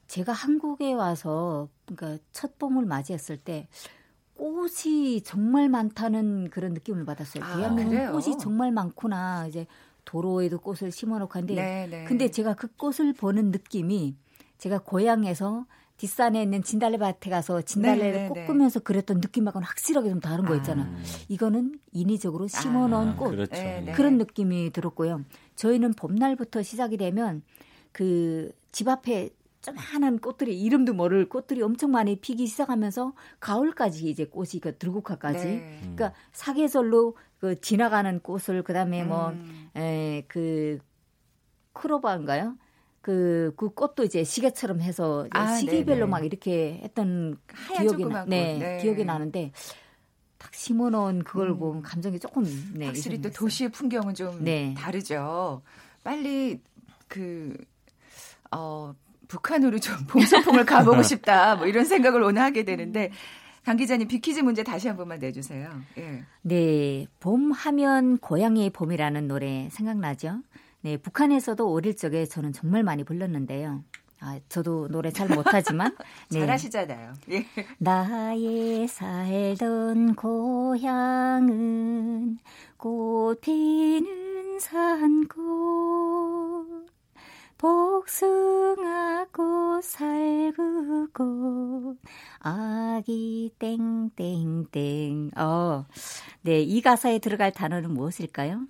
제가 0.08 0.34
한국에 0.34 0.94
와서 0.94 1.68
그러니까 1.86 2.24
첫 2.32 2.60
봄을 2.60 2.86
맞이했을 2.86 3.38
때 3.38 3.68
꽃이 4.38 5.22
정말 5.22 5.70
많다는 5.70 6.50
그런 6.50 6.74
느낌을 6.74 7.06
받았어요. 7.06 7.44
아, 7.44 7.58
대한민국 7.58 8.12
꽃이 8.12 8.38
정말 8.38 8.72
많구나. 8.72 9.48
이제 9.48 9.66
도로에도 10.04 10.60
꽃을 10.60 10.92
심어놓고 10.92 11.32
하는데, 11.34 11.56
네, 11.56 11.88
네. 11.90 12.04
근데 12.06 12.30
제가 12.30 12.54
그 12.54 12.68
꽃을 12.76 13.14
보는 13.14 13.52
느낌이 13.52 14.16
제가 14.58 14.80
고향에서 14.80 15.66
뒷산에 15.98 16.44
있는 16.44 16.62
진달래 16.62 16.98
밭에 16.98 17.30
가서 17.30 17.62
진달래를 17.62 18.12
네, 18.12 18.28
네, 18.28 18.34
네. 18.42 18.46
꽂으면서 18.46 18.82
그랬던 18.82 19.18
느낌하고는 19.22 19.66
확실하게 19.66 20.10
좀 20.10 20.20
다른 20.20 20.46
거 20.46 20.54
아. 20.54 20.58
있잖아. 20.58 20.84
아. 20.84 20.98
이거는 21.30 21.80
인위적으로 21.94 22.48
심어놓은 22.48 23.10
아, 23.10 23.16
꽃 23.16 23.30
그렇죠. 23.30 23.54
그런 23.96 24.18
느낌이 24.18 24.72
들었고요. 24.72 25.24
저희는 25.56 25.94
봄날부터 25.94 26.62
시작이 26.64 26.98
되면 26.98 27.42
그 27.92 28.52
집 28.76 28.90
앞에 28.90 29.30
조만한 29.66 30.20
꽃들이 30.20 30.62
이름도 30.62 30.94
모를 30.94 31.28
꽃들이 31.28 31.64
엄청 31.64 31.90
많이 31.90 32.18
피기 32.18 32.46
시작하면서 32.46 33.14
가을까지 33.40 34.08
이제 34.08 34.26
꽃이 34.26 34.60
그 34.62 34.78
들국화까지 34.78 35.46
네. 35.46 35.78
그러니까 35.82 36.14
사계절로 36.32 37.18
그 37.40 37.60
지나가는 37.62 38.20
꽃을 38.20 38.62
그다음에 38.64 39.04
뭐, 39.04 39.30
음. 39.30 39.70
뭐에그 39.74 40.78
크로바인가요? 41.74 42.58
그, 43.02 43.54
그 43.58 43.70
꽃도 43.70 44.04
이제 44.04 44.24
시계처럼 44.24 44.82
해서 44.82 45.28
아, 45.32 45.56
시기별로 45.56 46.02
네네. 46.02 46.10
막 46.10 46.26
이렇게 46.26 46.80
했던 46.84 47.38
기억이 47.76 48.06
나, 48.06 48.26
네, 48.26 48.58
네, 48.58 48.78
기억이 48.78 49.04
나는데 49.04 49.52
딱 50.38 50.54
심어놓은 50.54 51.24
그걸 51.24 51.50
음. 51.50 51.58
보면 51.58 51.82
감정이 51.82 52.20
조금 52.20 52.46
네, 52.76 52.86
확실히 52.86 53.20
또 53.20 53.32
도시의 53.32 53.72
풍경은 53.72 54.14
좀 54.14 54.44
네. 54.44 54.76
다르죠. 54.78 55.62
빨리 56.04 56.62
그 57.08 57.56
어, 58.52 58.94
북한으로 59.28 59.80
좀 59.80 59.96
봄소풍을 60.08 60.66
가보고 60.66 61.02
싶다. 61.04 61.56
뭐 61.56 61.68
이런 61.68 61.86
생각을 61.86 62.22
오늘 62.24 62.42
하게 62.42 62.64
되는데 62.64 63.12
강 63.64 63.78
기자님 63.78 64.08
비키즈 64.08 64.42
문제 64.42 64.64
다시 64.64 64.88
한 64.88 64.96
번만 64.98 65.20
내주세요. 65.20 65.70
예. 65.98 66.24
네, 66.44 67.08
봄 67.20 67.52
하면 67.52 68.18
고향의 68.20 68.70
봄이라는 68.72 69.28
노래 69.28 69.70
생각나죠? 69.72 70.42
네, 70.82 70.98
북한에서도 70.98 71.68
어릴 71.74 71.96
적에 71.96 72.26
저는 72.26 72.54
정말 72.54 72.84
많이 72.84 73.04
불렀는데요. 73.04 73.84
아, 74.22 74.40
저도 74.50 74.88
노래 74.90 75.12
잘 75.12 75.28
못하지만 75.28 75.96
네. 76.32 76.40
잘하시잖아요. 76.42 77.14
예. 77.32 77.46
나의 77.80 78.88
살던 78.88 80.16
고향은 81.36 81.58
꽃 82.78 83.42
피는 83.42 84.60
산골 84.60 86.35
복숭아꽃 87.66 89.34
살구꽃 89.84 91.18
아기 92.38 93.52
땡땡땡 93.58 95.32
어, 95.36 95.88
네, 96.44 96.62
이 96.62 96.82
가사에 96.82 97.18
들어갈 97.18 97.52
단어는 97.52 97.92
무엇일까요? 97.92 98.68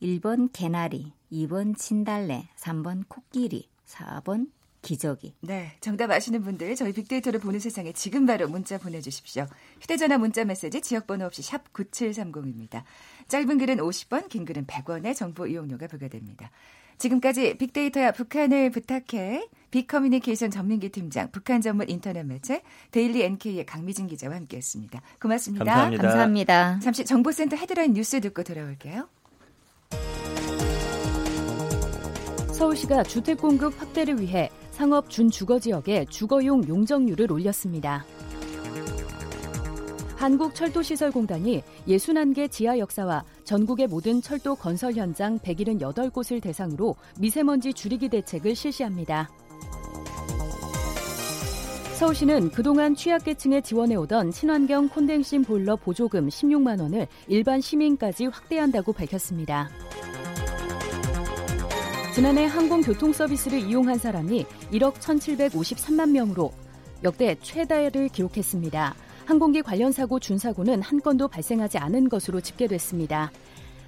1번 0.00 0.50
개나리, 0.52 1.12
2번 1.32 1.76
진달래, 1.76 2.46
3번 2.56 3.08
코끼리, 3.08 3.68
4번 3.84 4.46
기저귀. 4.80 5.34
네, 5.40 5.72
정답 5.80 6.12
아시는 6.12 6.42
분들 6.42 6.76
저희 6.76 6.92
빅데이터를 6.92 7.40
보는 7.40 7.58
세상에 7.58 7.92
지금 7.94 8.26
바로 8.26 8.46
문자 8.46 8.78
보내주십시오. 8.78 9.48
휴대전화 9.80 10.18
문자 10.18 10.44
메시지 10.44 10.80
지역번호 10.80 11.26
없이 11.26 11.42
샵 11.42 11.72
9730입니다. 11.72 12.84
짧은 13.26 13.58
글은 13.58 13.78
50원, 13.78 14.28
긴 14.28 14.44
글은 14.44 14.66
100원의 14.66 15.16
정보 15.16 15.48
이용료가 15.48 15.88
부과됩니다. 15.88 16.52
지금까지 16.98 17.58
빅데이터야 17.58 18.12
북한을 18.12 18.70
부탁해 18.70 19.48
빅커뮤니케이션 19.70 20.50
전민기 20.50 20.88
팀장, 20.90 21.30
북한 21.32 21.60
전문 21.60 21.88
인터넷 21.90 22.22
매체 22.22 22.62
데일리 22.90 23.22
NK의 23.22 23.66
강미진 23.66 24.06
기자와 24.06 24.36
함께했습니다. 24.36 25.02
고맙습니다. 25.20 25.64
감사합니다. 25.64 26.02
감사합니다. 26.02 26.78
잠시 26.80 27.04
정보센터 27.04 27.56
헤드라인 27.56 27.92
뉴스 27.92 28.20
듣고 28.20 28.42
돌아올게요. 28.42 29.08
서울시가 32.52 33.02
주택 33.02 33.38
공급 33.38 33.78
확대를 33.78 34.20
위해 34.20 34.50
상업 34.70 35.10
준주거 35.10 35.58
지역에 35.58 36.06
주거용 36.06 36.66
용적률을 36.66 37.30
올렸습니다. 37.30 38.06
한국철도시설공단이 40.16 41.62
61개 41.88 42.50
지하 42.50 42.78
역사와 42.78 43.24
전국의 43.44 43.86
모든 43.86 44.20
철도 44.20 44.54
건설 44.54 44.94
현장 44.94 45.38
178곳을 45.38 46.42
대상으로 46.42 46.96
미세먼지 47.18 47.72
줄이기 47.72 48.08
대책을 48.08 48.54
실시합니다. 48.54 49.30
서울시는 51.98 52.50
그동안 52.50 52.94
취약계층에 52.94 53.62
지원해오던 53.62 54.30
친환경 54.30 54.88
콘덴싱 54.88 55.44
보일러 55.44 55.76
보조금 55.76 56.28
16만 56.28 56.80
원을 56.80 57.06
일반 57.26 57.60
시민까지 57.60 58.26
확대한다고 58.26 58.92
밝혔습니다. 58.92 59.70
지난해 62.14 62.46
항공교통 62.46 63.12
서비스를 63.12 63.60
이용한 63.60 63.98
사람이 63.98 64.44
1억 64.72 64.94
1,753만 64.94 66.10
명으로 66.10 66.52
역대 67.04 67.34
최다를 67.42 68.08
기록했습니다. 68.08 68.94
항공기 69.26 69.60
관련 69.60 69.90
사고 69.90 70.20
준사고는 70.20 70.80
한 70.82 71.00
건도 71.00 71.26
발생하지 71.26 71.78
않은 71.78 72.08
것으로 72.08 72.40
집계됐습니다. 72.40 73.32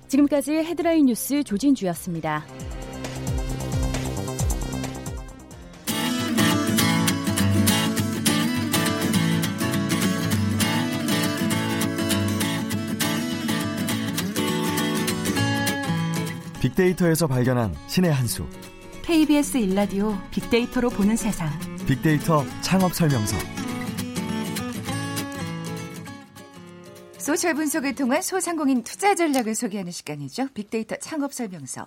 지금까지 0.09 0.53
헤드라인 0.53 1.07
뉴스 1.07 1.44
조진주였습니다. 1.44 2.44
빅데이터에서 16.61 17.29
발견한 17.29 17.74
신의 17.87 18.12
한 18.12 18.27
수. 18.27 18.44
KBS 19.03 19.59
일라디오 19.59 20.16
빅데이터로 20.33 20.90
보는 20.90 21.16
세상. 21.16 21.48
빅데이터 21.87 22.44
창업 22.61 22.92
설명서. 22.92 23.58
소셜 27.28 27.52
분석을 27.52 27.94
통한 27.94 28.22
소상공인 28.22 28.82
투자 28.84 29.14
전략을 29.14 29.54
소개하는 29.54 29.92
시간이죠. 29.92 30.48
빅데이터 30.54 30.96
창업 30.96 31.34
설명서. 31.34 31.84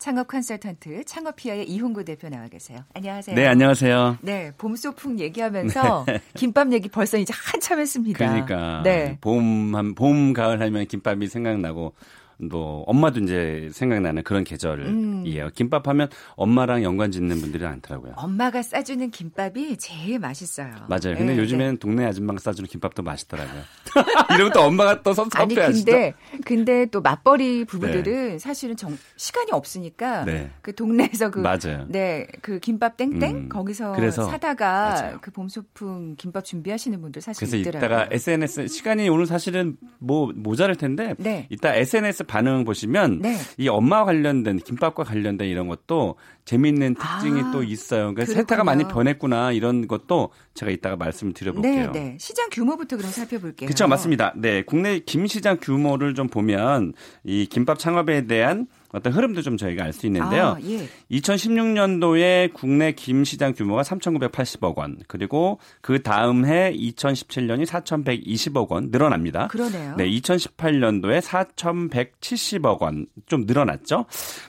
창업 0.00 0.26
컨설턴트 0.26 1.04
창업피아의 1.04 1.70
이홍구 1.70 2.04
대표 2.04 2.28
나와 2.28 2.48
계세요. 2.48 2.80
안녕하세요. 2.94 3.36
네, 3.36 3.46
안녕하세요. 3.46 4.18
네, 4.22 4.52
봄 4.58 4.74
소풍 4.74 5.20
얘기하면서 5.20 6.06
네. 6.08 6.20
김밥 6.34 6.72
얘기 6.72 6.88
벌써 6.88 7.18
이제 7.18 7.32
한참 7.36 7.78
했습니다. 7.78 8.18
그러니까 8.18 8.82
네. 8.82 9.16
봄, 9.20 9.94
봄, 9.94 10.32
가을 10.32 10.60
하면 10.60 10.84
김밥이 10.88 11.28
생각나고 11.28 11.94
뭐 12.42 12.82
엄마도 12.86 13.20
이제 13.20 13.68
생각나는 13.72 14.22
그런 14.22 14.44
계절이에요. 14.44 15.44
음. 15.44 15.50
김밥 15.54 15.88
하면 15.88 16.08
엄마랑 16.36 16.82
연관 16.82 17.10
짓는 17.10 17.40
분들이 17.40 17.64
많더라고요. 17.64 18.14
엄마가 18.16 18.62
싸주는 18.62 19.10
김밥이 19.10 19.76
제일 19.78 20.18
맛있어요. 20.18 20.72
맞아요. 20.88 21.16
근데 21.16 21.34
네, 21.34 21.38
요즘에는 21.38 21.74
네. 21.74 21.78
동네 21.78 22.06
아줌마가 22.06 22.38
싸주는 22.40 22.68
김밥도 22.68 23.02
맛있더라고요. 23.02 23.62
이러면 24.34 24.52
또 24.52 24.60
엄마가 24.62 25.02
또 25.02 25.12
섭섭해 25.12 25.42
아니 25.42 25.54
근데 25.54 26.14
근데 26.44 26.86
또 26.86 27.00
맞벌이 27.00 27.64
부부들은 27.64 28.02
네. 28.02 28.38
사실은 28.38 28.76
정, 28.76 28.96
시간이 29.16 29.50
없으니까 29.52 30.24
네. 30.24 30.50
그 30.62 30.74
동네에서 30.74 31.30
그 31.30 31.40
맞아요. 31.40 31.86
네, 31.88 32.26
그 32.40 32.58
김밥 32.58 32.96
땡땡 32.96 33.36
음. 33.36 33.48
거기서 33.48 34.10
사다가 34.10 34.90
맞아요. 34.90 35.18
그 35.20 35.30
봄소풍 35.30 36.16
김밥 36.16 36.44
준비하시는 36.44 37.00
분들 37.00 37.22
사실 37.22 37.40
그래서 37.40 37.56
있더라고요. 37.56 37.86
이따가 37.86 38.08
SNS 38.10 38.68
시간이 38.68 39.08
오늘 39.08 39.26
사실은 39.26 39.76
뭐 39.98 40.30
모자랄 40.34 40.76
텐데 40.76 41.14
네. 41.18 41.46
이따 41.50 41.74
SNS 41.74 42.24
반응 42.30 42.64
보시면 42.64 43.18
네. 43.22 43.36
이 43.58 43.68
엄마 43.68 44.04
관련된 44.04 44.58
김밥과 44.58 45.02
관련된 45.02 45.48
이런 45.48 45.66
것도 45.66 46.14
재미있는 46.44 46.94
특징이 46.94 47.42
아, 47.42 47.50
또 47.50 47.64
있어요. 47.64 48.14
그러니까. 48.14 48.26
세타가 48.26 48.62
많이 48.62 48.84
변했구나 48.84 49.50
이런 49.50 49.88
것도 49.88 50.30
제가 50.54 50.70
이따가 50.70 50.96
말씀을 50.96 51.32
드려볼게요. 51.32 51.90
네, 51.92 52.00
네. 52.00 52.16
시장 52.20 52.48
규모부터 52.50 52.96
그럼 52.96 53.10
살펴볼게요. 53.10 53.66
그렇죠, 53.66 53.88
맞습니다. 53.88 54.32
네, 54.36 54.62
국내 54.62 55.00
김 55.00 55.26
시장 55.26 55.58
규모를 55.60 56.14
좀 56.14 56.28
보면 56.28 56.92
이 57.24 57.46
김밥 57.46 57.78
창업에 57.78 58.26
대한 58.26 58.66
어떤 58.92 59.12
흐름도 59.12 59.42
좀 59.42 59.56
저희가 59.56 59.84
알 59.84 59.92
수 59.92 60.06
있는데요. 60.06 60.56
아, 60.56 60.58
예. 60.64 60.88
2016년도에 61.10 62.52
국내 62.52 62.92
김 62.92 63.24
시장 63.24 63.52
규모가 63.54 63.82
3,980억 63.82 64.76
원, 64.76 64.98
그리고 65.08 65.58
그 65.80 66.02
다음 66.02 66.44
해 66.44 66.72
2017년이 66.74 67.66
4,120억 67.66 68.68
원 68.70 68.90
늘어납니다. 68.90 69.48
그러네요. 69.48 69.94
네, 69.96 70.08
2018년도에 70.10 71.20
4,170억 71.20 72.80
원 72.80 73.06
좀 73.26 73.44
늘어났죠. 73.46 74.06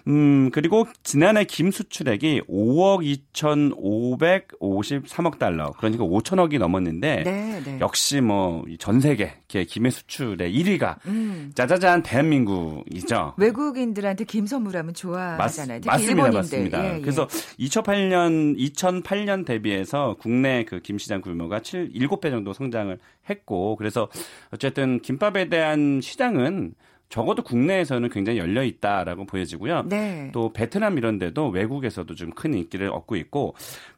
음, 0.07 0.49
그리고 0.51 0.87
지난해 1.03 1.43
김 1.43 1.71
수출액이 1.71 2.41
5억 2.49 3.03
2,553억 3.33 5.37
달러, 5.39 5.71
그러니까 5.77 6.03
5천억이 6.03 6.57
넘었는데 6.59 7.23
네, 7.23 7.61
네. 7.63 7.77
역시 7.79 8.21
뭐 8.21 8.63
전 8.79 8.99
세계 8.99 9.33
김의 9.65 9.91
수출의 9.91 10.53
1위가 10.53 10.97
음. 11.07 11.51
짜자잔 11.55 12.03
대한민국이죠. 12.03 13.33
외국인들한테 13.37 14.25
김 14.25 14.45
선물하면 14.45 14.93
좋아하잖아요. 14.93 15.79
맞, 15.85 15.97
습니다 15.99 16.31
맞습니다. 16.31 16.83
예, 16.85 16.95
예. 16.97 17.01
그래서 17.01 17.27
2008년 17.59 18.57
2008년 18.57 19.45
대비해서 19.45 20.15
국내 20.19 20.63
그 20.65 20.81
김 20.81 20.97
시장 20.97 21.21
규모가 21.21 21.59
7 21.61 21.91
7배 21.93 22.31
정도 22.31 22.53
성장을 22.53 22.97
했고 23.29 23.75
그래서 23.75 24.09
어쨌든 24.51 24.99
김밥에 24.99 25.47
대한 25.49 26.01
시장은 26.01 26.73
적어도 27.11 27.43
국내에서는 27.43 28.09
굉장히 28.09 28.39
열려 28.39 28.63
있다라고 28.63 29.25
보여지고요. 29.25 29.83
네. 29.87 30.29
또 30.33 30.51
베트남 30.53 30.97
이런 30.97 31.19
데도 31.19 31.49
외국에서도 31.49 32.15
좀 32.15 32.31
큰 32.31 32.53
인기를 32.53 32.89
얻고 32.89 33.17
있고 33.17 33.53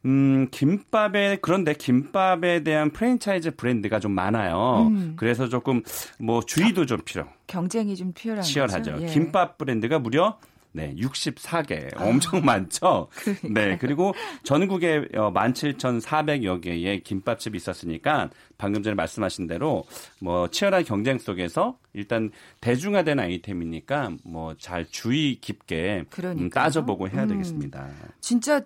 음 0.05 0.47
김밥에 0.51 1.37
그런데 1.41 1.73
김밥에 1.73 2.63
대한 2.63 2.89
프랜차이즈 2.89 3.55
브랜드가 3.55 3.99
좀 3.99 4.11
많아요. 4.11 4.87
음. 4.89 5.13
그래서 5.15 5.47
조금 5.47 5.83
뭐 6.19 6.41
주의도 6.41 6.85
좀 6.87 6.99
필요. 7.05 7.25
경쟁이 7.47 7.95
좀 7.95 8.11
필요한 8.13 8.41
치열하죠. 8.41 8.97
예. 9.01 9.05
김밥 9.05 9.57
브랜드가 9.59 9.99
무려 9.99 10.37
네, 10.73 10.93
64개. 10.95 11.95
아, 11.97 12.03
엄청 12.05 12.41
많죠? 12.45 13.07
그러니까요. 13.13 13.53
네, 13.53 13.77
그리고 13.79 14.13
전국에 14.43 15.07
17,400여 15.13 16.47
어, 16.47 16.59
개의 16.59 17.03
김밥집이 17.03 17.55
있었으니까 17.55 18.29
방금 18.57 18.83
전에 18.83 18.95
말씀하신 18.95 19.47
대로 19.47 19.85
뭐 20.19 20.49
치열한 20.49 20.83
경쟁 20.83 21.17
속에서 21.19 21.77
일단 21.93 22.31
대중화된 22.61 23.19
아이템이니까 23.19 24.11
뭐 24.23 24.53
잘 24.59 24.85
주의 24.89 25.35
깊게 25.41 26.05
음, 26.23 26.49
따져보고 26.49 27.09
해야 27.09 27.23
음. 27.23 27.27
되겠습니다. 27.29 27.87
진짜 28.21 28.61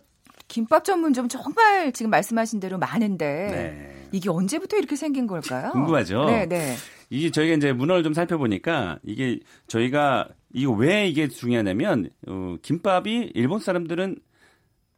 김밥 0.47 0.83
전문점 0.85 1.27
정말 1.27 1.91
지금 1.91 2.09
말씀하신 2.11 2.59
대로 2.59 2.77
많은데 2.77 3.25
네. 3.51 4.07
이게 4.11 4.29
언제부터 4.29 4.77
이렇게 4.77 4.95
생긴 4.95 5.27
걸까요? 5.27 5.71
궁금하죠. 5.71 6.25
네, 6.25 6.45
네. 6.45 6.75
이게 7.09 7.31
저희가 7.31 7.55
이제 7.55 7.73
문헌을 7.73 8.03
좀 8.03 8.13
살펴보니까 8.13 8.99
이게 9.03 9.39
저희가 9.67 10.27
이거 10.57 10.71
왜 10.71 11.07
이게 11.07 11.27
중요하냐면 11.27 12.09
어, 12.27 12.55
김밥이 12.61 13.31
일본 13.35 13.59
사람들은 13.59 14.17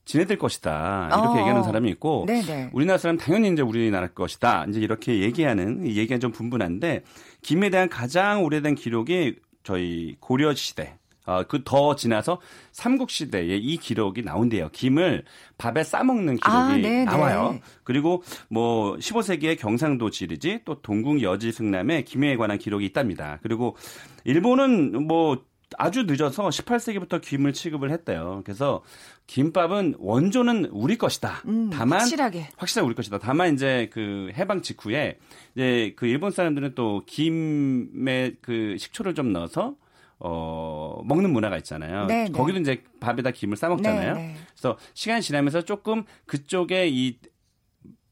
지네들 0.06 0.38
것이다 0.38 1.10
이렇게 1.12 1.28
어. 1.28 1.38
얘기하는 1.40 1.64
사람이 1.64 1.90
있고 1.92 2.26
네네. 2.28 2.72
우리나라 2.74 2.98
사람 2.98 3.18
당연히 3.18 3.52
이제 3.52 3.62
우리나라 3.62 4.08
것이다 4.08 4.66
이제 4.70 4.80
이렇게 4.80 5.20
얘기하는 5.20 5.86
얘기가 5.86 6.18
좀 6.18 6.32
분분한데 6.32 7.04
김에 7.42 7.70
대한 7.70 7.90
가장 7.90 8.44
오래된 8.44 8.76
기록이 8.76 9.36
저희 9.64 10.16
고려 10.20 10.56
시대 10.56 10.98
어, 11.30 11.44
그 11.44 11.64
더 11.64 11.96
지나서 11.96 12.42
삼국 12.72 13.12
시대에 13.12 13.56
이 13.58 13.78
기록이 13.78 14.24
나온대요. 14.24 14.70
김을 14.72 15.24
밥에 15.60 15.84
싸먹는 15.84 16.38
기록이 16.38 16.48
아, 16.48 16.76
네, 16.78 17.04
나와요. 17.04 17.52
네. 17.54 17.62
그리고 17.84 18.24
뭐 18.50 18.96
15세기의 18.96 19.60
경상도 19.60 20.10
지리지 20.10 20.62
또 20.66 20.82
동궁 20.82 21.22
여지 21.22 21.52
승남에 21.52 22.02
김에 22.02 22.36
관한 22.36 22.58
기록이 22.58 22.86
있답니다. 22.88 23.38
그리고 23.44 23.78
일본은 24.24 25.06
뭐 25.06 25.44
아주 25.78 26.04
늦어서 26.04 26.50
18세기부터 26.50 27.22
김을 27.22 27.54
취급을 27.54 27.92
했대요. 27.92 28.42
그래서 28.44 28.82
김밥은 29.28 29.96
원조는 30.00 30.66
우리 30.72 30.98
것이다. 30.98 31.44
음, 31.46 31.70
다만 31.72 32.00
확실하게 32.00 32.48
확실하게 32.58 32.86
우리 32.86 32.96
것이다. 32.96 33.20
다만 33.20 33.54
이제 33.54 33.90
그 33.94 34.32
해방 34.34 34.62
직후에 34.62 35.20
이제 35.56 35.94
그 35.96 36.08
일본 36.08 36.32
사람들은 36.32 36.74
또 36.76 37.04
김에 37.06 38.34
그 38.42 38.76
식초를 38.78 39.14
좀 39.14 39.32
넣어서 39.32 39.76
어, 40.22 41.02
먹는 41.06 41.32
문화가 41.32 41.58
있잖아요. 41.58 42.06
네, 42.08 42.26
네. 42.26 42.32
거기도 42.32 42.60
이제 42.60 42.84
밥에다 43.00 43.32
김을 43.32 43.56
싸 43.56 43.70
먹잖아요. 43.70 44.16
네, 44.16 44.22
네. 44.22 44.36
그래서 44.52 44.78
시간이 44.94 45.22
지나면서 45.22 45.62
조금 45.62 46.04
그쪽에 46.26 46.90
이 46.90 47.18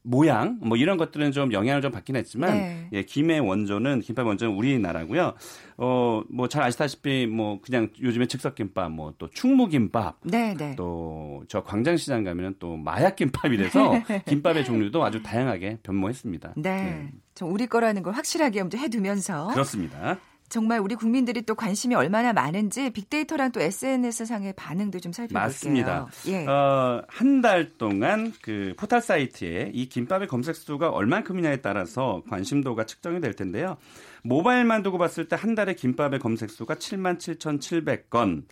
모양 0.08 0.58
뭐 0.62 0.76
이런 0.78 0.96
것들은 0.96 1.32
좀 1.32 1.52
영향을 1.52 1.82
좀 1.82 1.92
받긴 1.92 2.16
했지만 2.16 2.54
네. 2.54 2.88
예, 2.92 3.02
김의 3.02 3.40
원조는 3.40 4.00
김밥 4.00 4.26
원조는 4.26 4.54
우리나라고요. 4.54 5.34
어 5.76 6.22
뭐 6.30 6.48
잘 6.48 6.62
아시다시피 6.62 7.26
뭐 7.26 7.60
그냥 7.60 7.88
요즘에 8.00 8.26
즉석김밥 8.26 8.90
뭐 8.90 9.12
또 9.18 9.28
충무김밥 9.30 10.20
네, 10.24 10.54
네. 10.54 10.74
또저 10.76 11.62
광장시장 11.64 12.24
가면은 12.24 12.54
또 12.58 12.76
마약김밥이래서 12.76 13.92
김밥의 14.26 14.64
종류도 14.64 15.04
아주 15.04 15.22
다양하게 15.22 15.78
변모했습니다. 15.82 16.54
네. 16.56 16.70
네. 16.82 17.10
좀 17.34 17.52
우리 17.52 17.66
거라는 17.66 18.02
걸 18.02 18.14
확실하게 18.14 18.64
해두면서 18.74 19.48
그렇습니다. 19.48 20.18
정말 20.48 20.80
우리 20.80 20.94
국민들이 20.94 21.42
또 21.42 21.54
관심이 21.54 21.94
얼마나 21.94 22.32
많은지 22.32 22.90
빅데이터랑 22.90 23.52
또 23.52 23.60
SNS 23.60 24.24
상의 24.26 24.52
반응도 24.54 24.98
좀 25.00 25.12
살펴볼게요. 25.12 25.42
맞습니다. 25.42 26.06
예. 26.26 26.46
어, 26.46 27.02
한 27.08 27.42
달 27.42 27.76
동안 27.78 28.32
그 28.42 28.74
포털 28.76 29.00
사이트에 29.00 29.70
이 29.72 29.88
김밥의 29.88 30.26
검색 30.28 30.56
수가 30.56 30.88
얼만큼이냐에 30.90 31.58
따라서 31.58 32.22
관심도가 32.28 32.84
측정이 32.84 33.20
될 33.20 33.34
텐데요. 33.34 33.76
모바일만 34.24 34.82
두고 34.82 34.98
봤을 34.98 35.28
때 35.28 35.36
한 35.36 35.54
달에 35.54 35.74
김밥의 35.74 36.18
검색 36.18 36.50
수가 36.50 36.74
7만 36.76 37.18
7,700건. 37.18 38.42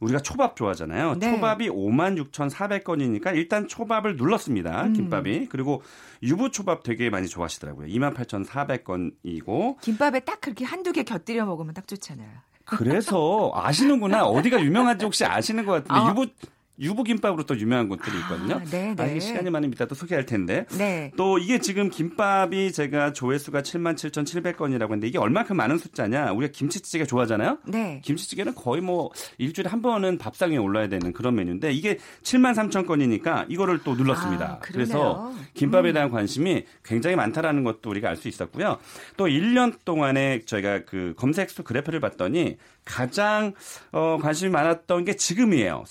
우리가 0.00 0.20
초밥 0.20 0.56
좋아하잖아요. 0.56 1.16
네. 1.18 1.30
초밥이 1.30 1.68
5만 1.68 2.22
6,400건이니까 2.30 3.34
일단 3.34 3.68
초밥을 3.68 4.16
눌렀습니다. 4.16 4.84
음. 4.86 4.92
김밥이. 4.92 5.46
그리고 5.48 5.82
유부 6.22 6.50
초밥 6.50 6.82
되게 6.82 7.10
많이 7.10 7.28
좋아하시더라고요. 7.28 7.88
2만 7.88 8.14
8,400건이고. 8.14 9.80
김밥에 9.80 10.20
딱 10.20 10.40
그렇게 10.40 10.64
한두 10.64 10.92
개 10.92 11.02
곁들여 11.02 11.44
먹으면 11.46 11.74
딱 11.74 11.86
좋잖아요. 11.86 12.28
그래서 12.64 13.52
아시는구나. 13.54 14.24
어디가 14.24 14.62
유명한지 14.62 15.04
혹시 15.04 15.24
아시는 15.24 15.66
것 15.66 15.72
같은데 15.72 15.94
아. 15.94 16.10
유부 16.10 16.26
유부김밥으로 16.78 17.44
또 17.44 17.56
유명한 17.58 17.88
곳들이 17.88 18.16
있거든요. 18.18 18.56
아, 18.56 18.64
네, 18.64 18.94
아, 18.98 19.04
네. 19.04 19.20
시간이 19.20 19.48
많으면 19.50 19.72
이따 19.72 19.86
또 19.86 19.94
소개할 19.94 20.26
텐데. 20.26 20.66
네. 20.76 21.12
또 21.16 21.38
이게 21.38 21.58
지금 21.60 21.88
김밥이 21.88 22.72
제가 22.72 23.12
조회수가 23.12 23.62
77,700건이라고 23.62 24.82
했는데 24.82 25.06
이게 25.06 25.18
얼마큼 25.18 25.56
많은 25.56 25.78
숫자냐. 25.78 26.32
우리가 26.32 26.52
김치찌개 26.52 27.04
좋아하잖아요. 27.04 27.58
네. 27.66 28.00
김치찌개는 28.04 28.54
거의 28.54 28.82
뭐 28.82 29.10
일주일에 29.38 29.70
한 29.70 29.82
번은 29.82 30.18
밥상에 30.18 30.56
올라야 30.56 30.88
되는 30.88 31.12
그런 31.12 31.34
메뉴인데 31.36 31.72
이게 31.72 31.98
7만 32.22 32.54
3천 32.54 32.86
건이니까 32.86 33.46
이거를 33.48 33.80
또 33.84 33.94
눌렀습니다. 33.94 34.44
아, 34.54 34.58
그래서 34.60 35.32
김밥에 35.54 35.92
대한 35.92 36.10
관심이 36.10 36.64
굉장히 36.84 37.14
많다라는 37.16 37.62
것도 37.64 37.90
우리가 37.90 38.08
알 38.08 38.14
수 38.16 38.28
있었고요. 38.28 38.78
또 39.16 39.26
1년 39.26 39.74
동안에 39.84 40.42
저희가 40.46 40.84
그 40.84 41.14
검색수 41.16 41.64
그래프를 41.64 41.98
봤더니 42.00 42.56
가장 42.84 43.52
어, 43.92 44.18
관심이 44.22 44.50
많았던 44.50 45.04
게 45.04 45.16
지금이에요. 45.16 45.84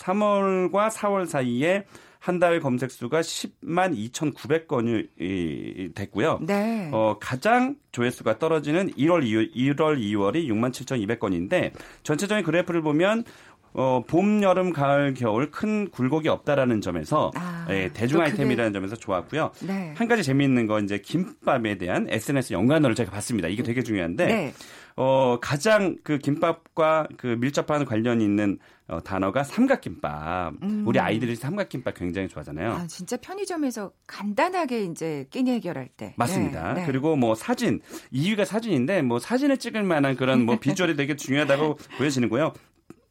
3월과 0.73 0.89
4월 0.89 1.27
사이에 1.27 1.85
한 2.19 2.39
달 2.39 2.61
검색 2.61 2.89
수가 2.89 3.19
10만 3.19 3.93
2,900건이 4.11 5.93
됐고요. 5.93 6.39
네. 6.41 6.89
어, 6.93 7.17
가장 7.19 7.75
조회수가 7.91 8.39
떨어지는 8.39 8.91
1월 8.91 9.23
2월, 9.25 9.53
1월 9.53 9.99
2월이 9.99 10.47
6만 10.47 10.71
7,200건인데 10.71 11.73
전체적인 12.03 12.45
그래프를 12.45 12.81
보면 12.81 13.25
어, 13.73 14.03
봄, 14.07 14.41
여름, 14.41 14.71
가을, 14.71 15.13
겨울 15.15 15.51
큰 15.51 15.89
굴곡이 15.89 16.29
없다라는 16.29 16.79
점에서 16.79 17.31
아, 17.35 17.65
예, 17.71 17.89
대중 17.91 18.21
아이템이라는 18.21 18.71
그게... 18.71 18.79
점에서 18.79 18.95
좋았고요. 18.95 19.51
네. 19.67 19.93
한 19.97 20.07
가지 20.07 20.23
재미있는 20.23 20.65
건 20.67 20.85
이제 20.85 20.99
김밥에 20.99 21.77
대한 21.77 22.07
SNS 22.09 22.53
연관어를 22.53 22.95
제가 22.95 23.11
봤습니다. 23.11 23.49
이게 23.49 23.63
되게 23.63 23.81
중요한데 23.81 24.25
네. 24.27 24.53
어, 24.95 25.37
가장 25.41 25.97
그 26.03 26.17
김밥과 26.17 27.07
그 27.17 27.27
밀접한 27.39 27.85
관련이 27.85 28.23
있는 28.23 28.59
어, 28.87 28.99
단어가 29.01 29.43
삼각김밥. 29.43 30.55
음. 30.61 30.83
우리 30.85 30.99
아이들이 30.99 31.35
삼각김밥 31.35 31.95
굉장히 31.95 32.27
좋아하잖아요. 32.27 32.73
아, 32.73 32.87
진짜 32.87 33.17
편의점에서 33.17 33.91
간단하게 34.07 34.83
이제 34.83 35.25
끼니 35.31 35.51
해결할 35.51 35.87
때. 35.95 36.13
맞습니다. 36.17 36.73
네, 36.73 36.81
네. 36.81 36.85
그리고 36.85 37.15
뭐 37.15 37.33
사진, 37.33 37.81
2위가 38.13 38.45
사진인데 38.45 39.01
뭐 39.01 39.19
사진을 39.19 39.57
찍을 39.57 39.83
만한 39.83 40.15
그런 40.15 40.45
뭐 40.45 40.57
비주얼이 40.59 40.95
되게 40.95 41.15
중요하다고 41.15 41.77
보여지는 41.97 42.29
거요. 42.29 42.53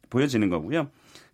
보여지는 0.09 0.49
거고요. 0.49 0.89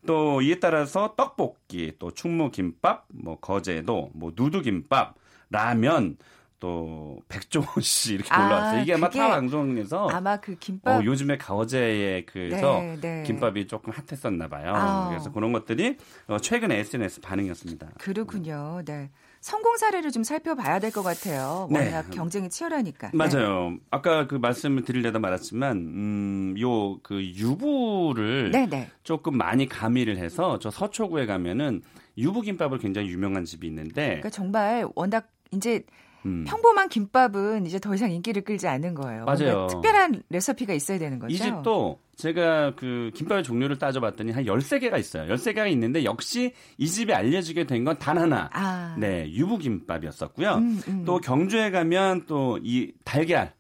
또 0.08 0.42
이에 0.42 0.60
따라서 0.60 1.14
떡볶이, 1.18 1.94
또 2.00 2.12
충무김밥, 2.12 3.08
뭐 3.10 3.38
거제도, 3.40 4.10
뭐 4.14 4.32
누드김밥, 4.34 5.16
라면, 5.50 6.18
또 6.60 7.20
백종원 7.30 7.70
씨 7.82 8.14
이렇게 8.16 8.34
아, 8.34 8.46
올라왔어요. 8.46 8.82
이게 8.82 8.94
아마 8.94 9.10
타 9.10 9.30
방송에서 9.30 10.08
아마 10.10 10.38
그 10.38 10.56
김밥 10.56 11.00
어, 11.00 11.04
요즘에 11.04 11.38
가어제의 11.38 12.26
그래서 12.26 12.80
네, 12.80 12.98
네. 13.00 13.24
김밥이 13.24 13.68
조금 13.68 13.94
핫했었나 13.94 14.48
봐요. 14.48 14.74
아. 14.76 15.10
그래서 15.10 15.32
그런 15.32 15.52
것들이 15.54 15.98
어, 16.28 16.38
최근에 16.38 16.78
SNS 16.80 17.22
반응이었습니다. 17.22 17.92
그렇군요. 18.00 18.82
네. 18.86 19.10
성공 19.42 19.78
사례를 19.78 20.12
좀 20.12 20.24
살펴봐야 20.24 20.80
될 20.80 20.92
것 20.92 21.02
같아요. 21.02 21.70
네. 21.72 21.86
워낙 21.86 22.06
네. 22.10 22.16
경쟁이 22.16 22.50
치열하니까. 22.50 23.12
맞아요. 23.14 23.70
네. 23.70 23.78
아까 23.90 24.28
그 24.28 24.36
말씀을 24.36 24.84
드리려다 24.84 25.20
말았지만, 25.20 25.78
음, 25.78 26.56
요 26.60 27.00
그 27.04 27.24
유부를 27.24 28.52
네네. 28.52 28.68
네. 28.68 28.90
조금 29.04 29.38
많이 29.38 29.68
가미를 29.68 30.18
해서 30.18 30.60
저 30.60 30.70
서초구에 30.70 31.26
가면은 31.26 31.82
유부김밥을 32.18 32.80
굉장히 32.80 33.08
유명한 33.10 33.46
집이 33.46 33.66
있는데. 33.68 34.08
그러니까 34.08 34.30
정말 34.30 34.86
워낙 34.96 35.30
이제 35.52 35.84
음. 36.26 36.44
평범한 36.48 36.90
김밥은 36.90 37.66
이제 37.66 37.80
더 37.80 37.94
이상 37.96 38.12
인기를 38.12 38.42
끌지 38.44 38.68
않는 38.68 38.94
거예요. 38.94 39.26
맞아요. 39.26 39.68
특별한 39.68 40.24
레시피가 40.30 40.74
있어야 40.74 41.00
되는 41.00 41.18
거죠. 41.20 41.34
이 41.34 41.38
집도 41.38 42.00
제가 42.18 42.76
그 42.76 43.12
김밥의 43.16 43.44
종류를 43.44 43.78
따져봤더니 43.80 44.32
한 44.34 44.44
13개가 44.44 45.00
있어요. 45.00 45.34
13개가 45.34 45.72
있는데 45.72 46.04
역시 46.04 46.54
이 46.78 46.88
집에 46.88 47.14
알려지게 47.14 47.66
된 47.66 47.86
건 47.86 47.98
단 47.98 48.18
하나. 48.18 48.50
아. 48.52 48.96
네, 49.00 49.32
유부김밥이었었고요. 49.32 50.56
음, 50.56 50.82
음. 50.88 51.04
또 51.06 51.20
경주에 51.20 51.72
가면 51.72 52.26
또 52.26 52.58
이 52.62 52.92
달걀, 53.06 53.54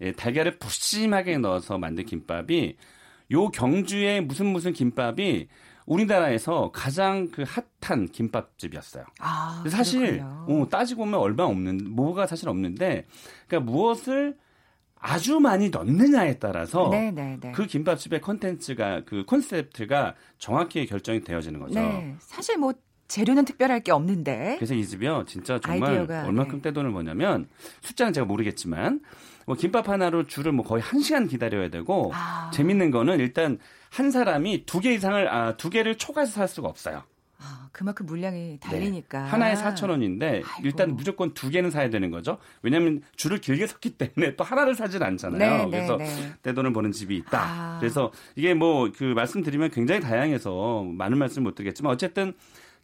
예, 0.00 0.12
달걀을 0.12 0.58
푸짐하게 0.58 1.38
넣어서 1.38 1.76
만든 1.78 2.04
김밥이 2.06 2.76
요 3.32 3.48
경주에 3.48 4.20
무슨 4.20 4.46
무슨 4.46 4.72
김밥이 4.72 5.48
우리나라에서 5.86 6.70
가장 6.72 7.30
그 7.30 7.44
핫한 7.80 8.08
김밥집이었어요. 8.08 9.04
아, 9.20 9.64
사실 9.68 10.20
어, 10.22 10.66
따지고 10.70 11.04
보면 11.04 11.20
얼마 11.20 11.44
없는 11.44 11.90
뭐가 11.90 12.26
사실 12.26 12.48
없는데 12.48 13.06
그러니까 13.46 13.70
무엇을 13.70 14.36
아주 14.98 15.38
많이 15.38 15.70
넣느냐에 15.70 16.38
따라서 16.38 16.88
네네네. 16.88 17.12
네, 17.12 17.38
네. 17.40 17.52
그 17.52 17.66
김밥집의 17.66 18.20
컨텐츠가 18.20 19.02
그 19.04 19.24
콘셉트가 19.24 20.14
정확히 20.38 20.86
결정이 20.86 21.20
되어지는 21.20 21.60
거죠. 21.60 21.78
네. 21.78 22.16
사실 22.18 22.58
뭐 22.58 22.72
재료는 23.06 23.44
특별할 23.44 23.80
게 23.80 23.92
없는데. 23.92 24.56
그래서 24.56 24.74
이 24.74 24.84
집이요, 24.84 25.24
진짜 25.28 25.60
정말 25.60 25.90
아이디어가, 25.90 26.26
얼마큼 26.26 26.56
네. 26.56 26.62
떼돈을 26.62 26.92
버냐면 26.92 27.48
숫자는 27.82 28.12
제가 28.12 28.26
모르겠지만 28.26 29.00
뭐 29.46 29.54
김밥 29.54 29.88
하나로 29.88 30.26
줄을 30.26 30.50
뭐 30.50 30.64
거의 30.64 30.82
한 30.82 31.00
시간 31.00 31.28
기다려야 31.28 31.68
되고 31.68 32.10
아. 32.12 32.50
재밌는 32.52 32.90
거는 32.90 33.20
일단 33.20 33.58
한 33.90 34.10
사람이 34.10 34.66
두 34.66 34.80
개 34.80 34.92
이상을 34.94 35.28
아, 35.28 35.56
두 35.56 35.70
개를 35.70 35.96
초과해서 35.96 36.32
살 36.32 36.48
수가 36.48 36.68
없어요. 36.68 37.02
아, 37.38 37.68
그만큼 37.70 38.06
물량이 38.06 38.58
달리니까. 38.60 39.22
네. 39.24 39.28
하나에 39.28 39.54
4천 39.54 39.90
원인데 39.90 40.42
일단 40.64 40.96
무조건 40.96 41.34
두 41.34 41.50
개는 41.50 41.70
사야 41.70 41.90
되는 41.90 42.10
거죠. 42.10 42.38
왜냐하면 42.62 43.02
줄을 43.14 43.38
길게 43.38 43.66
섰기 43.66 43.90
때문에 43.98 44.36
또 44.36 44.44
하나를 44.44 44.74
사진 44.74 45.02
않잖아요. 45.02 45.38
네, 45.38 45.64
네 45.64 45.70
그래서 45.70 45.96
네, 45.98 46.32
떼돈을 46.42 46.72
버는 46.72 46.92
집이 46.92 47.14
있다. 47.16 47.38
아. 47.38 47.76
그래서 47.78 48.10
이게 48.36 48.54
뭐 48.54 48.90
그 48.96 49.04
말씀드리면 49.04 49.70
굉장히 49.70 50.00
다양해서 50.00 50.84
많은 50.84 51.18
말씀 51.18 51.42
못 51.42 51.54
드리겠지만 51.54 51.92
어쨌든 51.92 52.32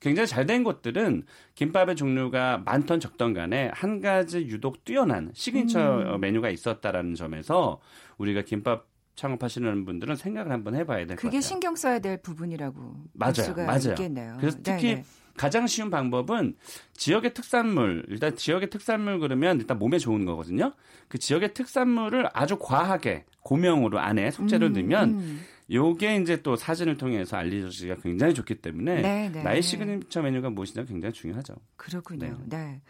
굉장히 0.01 0.27
잘된 0.27 0.65
곳들은 0.65 1.23
김밥의 1.55 1.97
종류가 1.97 2.63
많던 2.67 3.01
적던 3.01 3.33
간에 3.35 3.71
한 3.73 4.01
가지 4.03 4.39
유독 4.49 4.85
뛰어난 4.85 5.31
시그니처 5.33 6.15
음. 6.17 6.21
메뉴가 6.21 6.51
있었다라는 6.51 7.15
점에서 7.15 7.81
우리가 8.19 8.43
김밥 8.43 8.92
창업하시는 9.15 9.85
분들은 9.85 10.17
생각을 10.17 10.51
한번 10.53 10.75
해봐야 10.75 10.99
될 11.07 11.09
것 11.09 11.17
같아요. 11.17 11.31
그게 11.31 11.41
신경 11.41 11.77
써야 11.77 11.99
될 11.99 12.17
부분이라고 12.23 12.95
맞아요, 13.13 13.55
맞아요. 13.57 13.79
있겠네요. 13.91 14.37
그래서 14.41 14.59
특히 14.63 14.83
네네. 14.89 15.05
가장 15.37 15.67
쉬운 15.67 15.91
방법은 15.91 16.57
지역의 16.95 17.33
특산물 17.35 18.05
일단 18.09 18.37
지역의 18.37 18.69
특산물 18.71 19.19
그러면 19.19 19.59
일단 19.61 19.79
몸에 19.79 19.99
좋은 19.99 20.25
거거든요. 20.25 20.73
그 21.09 21.19
지역의 21.19 21.55
특산물을 21.55 22.29
아주 22.35 22.59
과하게 22.59 23.25
고명으로 23.41 23.99
안에 23.99 24.31
속재료를 24.31 24.69
음, 24.69 24.73
넣으면 24.75 25.11
음. 25.11 25.41
요게 25.71 26.17
이제 26.17 26.43
또 26.43 26.55
사진을 26.57 26.97
통해서 26.99 27.37
알려지기가 27.39 27.97
굉장히 28.03 28.35
좋기 28.35 28.57
때문에 28.57 29.01
네네. 29.01 29.43
나의 29.43 29.63
시그니처 29.63 30.21
메뉴가 30.21 30.51
무엇이냐 30.51 30.85
굉장히 30.85 31.13
중요하죠. 31.15 31.55
그렇군요. 31.77 32.37
네. 32.47 32.57
네. 32.59 32.81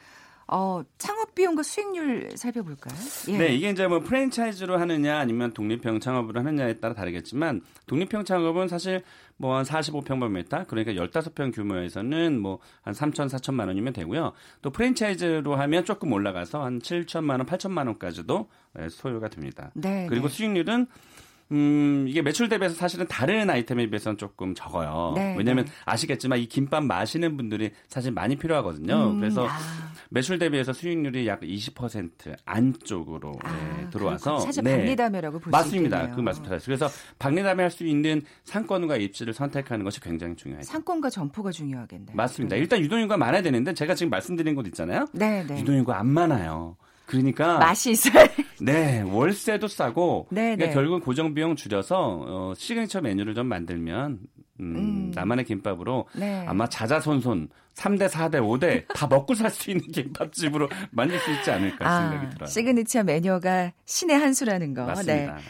어, 0.54 0.82
창업 0.98 1.34
비용과 1.34 1.62
수익률 1.62 2.36
살펴볼까요? 2.36 2.94
예. 3.28 3.38
네, 3.38 3.54
이게 3.54 3.70
이제 3.70 3.86
뭐 3.86 4.00
프랜차이즈로 4.00 4.78
하느냐 4.78 5.18
아니면 5.18 5.52
독립형 5.54 6.00
창업으로 6.00 6.40
하느냐에 6.40 6.74
따라 6.74 6.92
다르겠지만 6.92 7.62
독립형 7.86 8.24
창업은 8.24 8.68
사실 8.68 9.02
뭐 9.38 9.56
한 9.56 9.64
45평방미터 9.64 10.66
그러니까 10.68 10.92
15평 10.92 11.54
규모에서는 11.54 12.38
뭐 12.38 12.60
한 12.82 12.92
3천 12.94 13.28
4천만 13.28 13.66
원이면 13.68 13.92
되고요. 13.92 14.32
또 14.60 14.70
프랜차이즈로 14.70 15.56
하면 15.56 15.84
조금 15.84 16.12
올라가서 16.12 16.62
한 16.62 16.80
7천만 16.80 17.38
원, 17.38 17.46
8천만 17.46 17.86
원까지도 17.86 18.48
네, 18.74 18.88
소요가 18.88 19.28
됩니다. 19.28 19.70
네, 19.74 20.06
그리고 20.08 20.28
네. 20.28 20.34
수익률은 20.34 20.86
음, 21.52 22.06
이게 22.08 22.22
매출 22.22 22.48
대비해서 22.48 22.74
사실은 22.74 23.06
다른 23.08 23.50
아이템에 23.50 23.86
비해서는 23.86 24.16
조금 24.18 24.54
적어요. 24.54 25.12
네, 25.14 25.34
왜냐하면 25.36 25.64
네. 25.66 25.72
아시겠지만 25.84 26.38
이 26.38 26.46
김밥 26.46 26.84
마시는 26.84 27.36
분들이 27.36 27.70
사실 27.88 28.10
많이 28.12 28.36
필요하거든요. 28.36 29.10
음, 29.10 29.20
그래서 29.20 29.46
아. 29.48 29.91
매출 30.12 30.38
대비해서 30.38 30.72
수익률이 30.72 31.26
약 31.26 31.40
20% 31.40 32.36
안쪽으로 32.44 33.32
아, 33.42 33.52
네, 33.80 33.88
들어와서 33.90 34.40
사실 34.40 34.62
네. 34.62 34.76
박리담회라고 34.76 35.38
볼수 35.38 35.50
맞습니다. 35.50 36.10
그 36.14 36.20
말씀 36.20 36.44
잘하셨어요. 36.44 36.76
그래서 36.76 36.88
박리담회 37.18 37.62
할 37.62 37.72
수 37.72 37.84
있는 37.86 38.20
상권과 38.44 38.98
입지를 38.98 39.32
선택하는 39.32 39.82
것이 39.82 39.98
굉장히 40.00 40.36
중요해요. 40.36 40.62
상권과 40.62 41.08
점포가 41.08 41.50
중요하겠네요. 41.50 42.14
맞습니다. 42.14 42.54
네. 42.56 42.60
일단 42.60 42.80
유동인구가 42.80 43.16
많아야 43.16 43.40
되는데 43.40 43.72
제가 43.72 43.94
지금 43.94 44.10
말씀드린 44.10 44.54
곳 44.54 44.66
있잖아요. 44.66 45.06
네, 45.12 45.42
네. 45.48 45.58
유동인구가 45.58 45.98
안 45.98 46.06
많아요. 46.08 46.76
그러니까 47.06 47.58
맛이 47.58 47.92
있어요. 47.92 48.26
네, 48.64 49.00
월세도 49.02 49.68
싸고 49.68 50.28
네, 50.30 50.56
그러니까 50.56 50.66
네. 50.66 50.72
결국 50.72 51.04
고정 51.04 51.34
비용 51.34 51.56
줄여서 51.56 51.96
어, 52.26 52.52
시그니처 52.56 53.00
메뉴를 53.00 53.34
좀 53.34 53.46
만들면 53.46 54.18
음, 54.60 54.76
음. 54.76 55.12
나만의 55.14 55.44
김밥으로 55.44 56.06
네. 56.14 56.44
아마 56.46 56.68
자자손손 56.68 57.48
3대, 57.74 58.08
4대, 58.08 58.34
5대 58.36 58.84
다 58.94 59.06
먹고 59.06 59.34
살 59.34 59.50
수 59.50 59.70
있는 59.70 59.86
김밥집으로 59.90 60.68
만들 60.92 61.18
수 61.18 61.30
있지 61.32 61.50
않을까 61.50 61.88
아, 61.88 62.10
생각이 62.10 62.34
들어요. 62.34 62.46
시그니처 62.48 63.02
메뉴가 63.04 63.72
신의 63.84 64.18
한 64.18 64.34
수라는 64.34 64.74
거. 64.74 64.84
맞습니다. 64.86 65.34
네. 65.36 65.42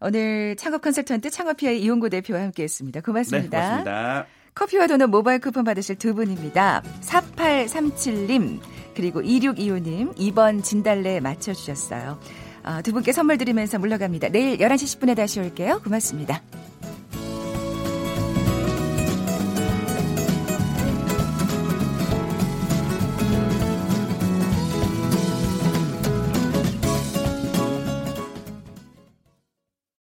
오늘 0.00 0.56
창업 0.56 0.82
컨설턴트 0.82 1.30
창업피아의 1.30 1.80
이홍구 1.82 2.10
대표와 2.10 2.40
함께했습니다. 2.42 3.00
고맙습니다. 3.00 3.58
네, 3.58 3.64
고맙습니다. 3.64 4.26
커피와 4.54 4.86
도넛 4.88 5.08
모바일 5.08 5.38
쿠폰 5.40 5.64
받으실 5.64 5.96
두 5.96 6.14
분입니다. 6.14 6.82
4837님. 7.00 8.60
그리고 8.94 9.22
2625님 9.22 10.14
2번 10.16 10.62
진달래 10.64 11.20
맞춰주셨어요. 11.20 12.18
어, 12.64 12.80
두 12.82 12.92
분께 12.92 13.12
선물 13.12 13.38
드리면서 13.38 13.78
물러갑니다. 13.78 14.28
내일 14.28 14.58
11시 14.58 15.00
10분에 15.00 15.16
다시 15.16 15.40
올게요. 15.40 15.80
고맙습니다. 15.82 16.42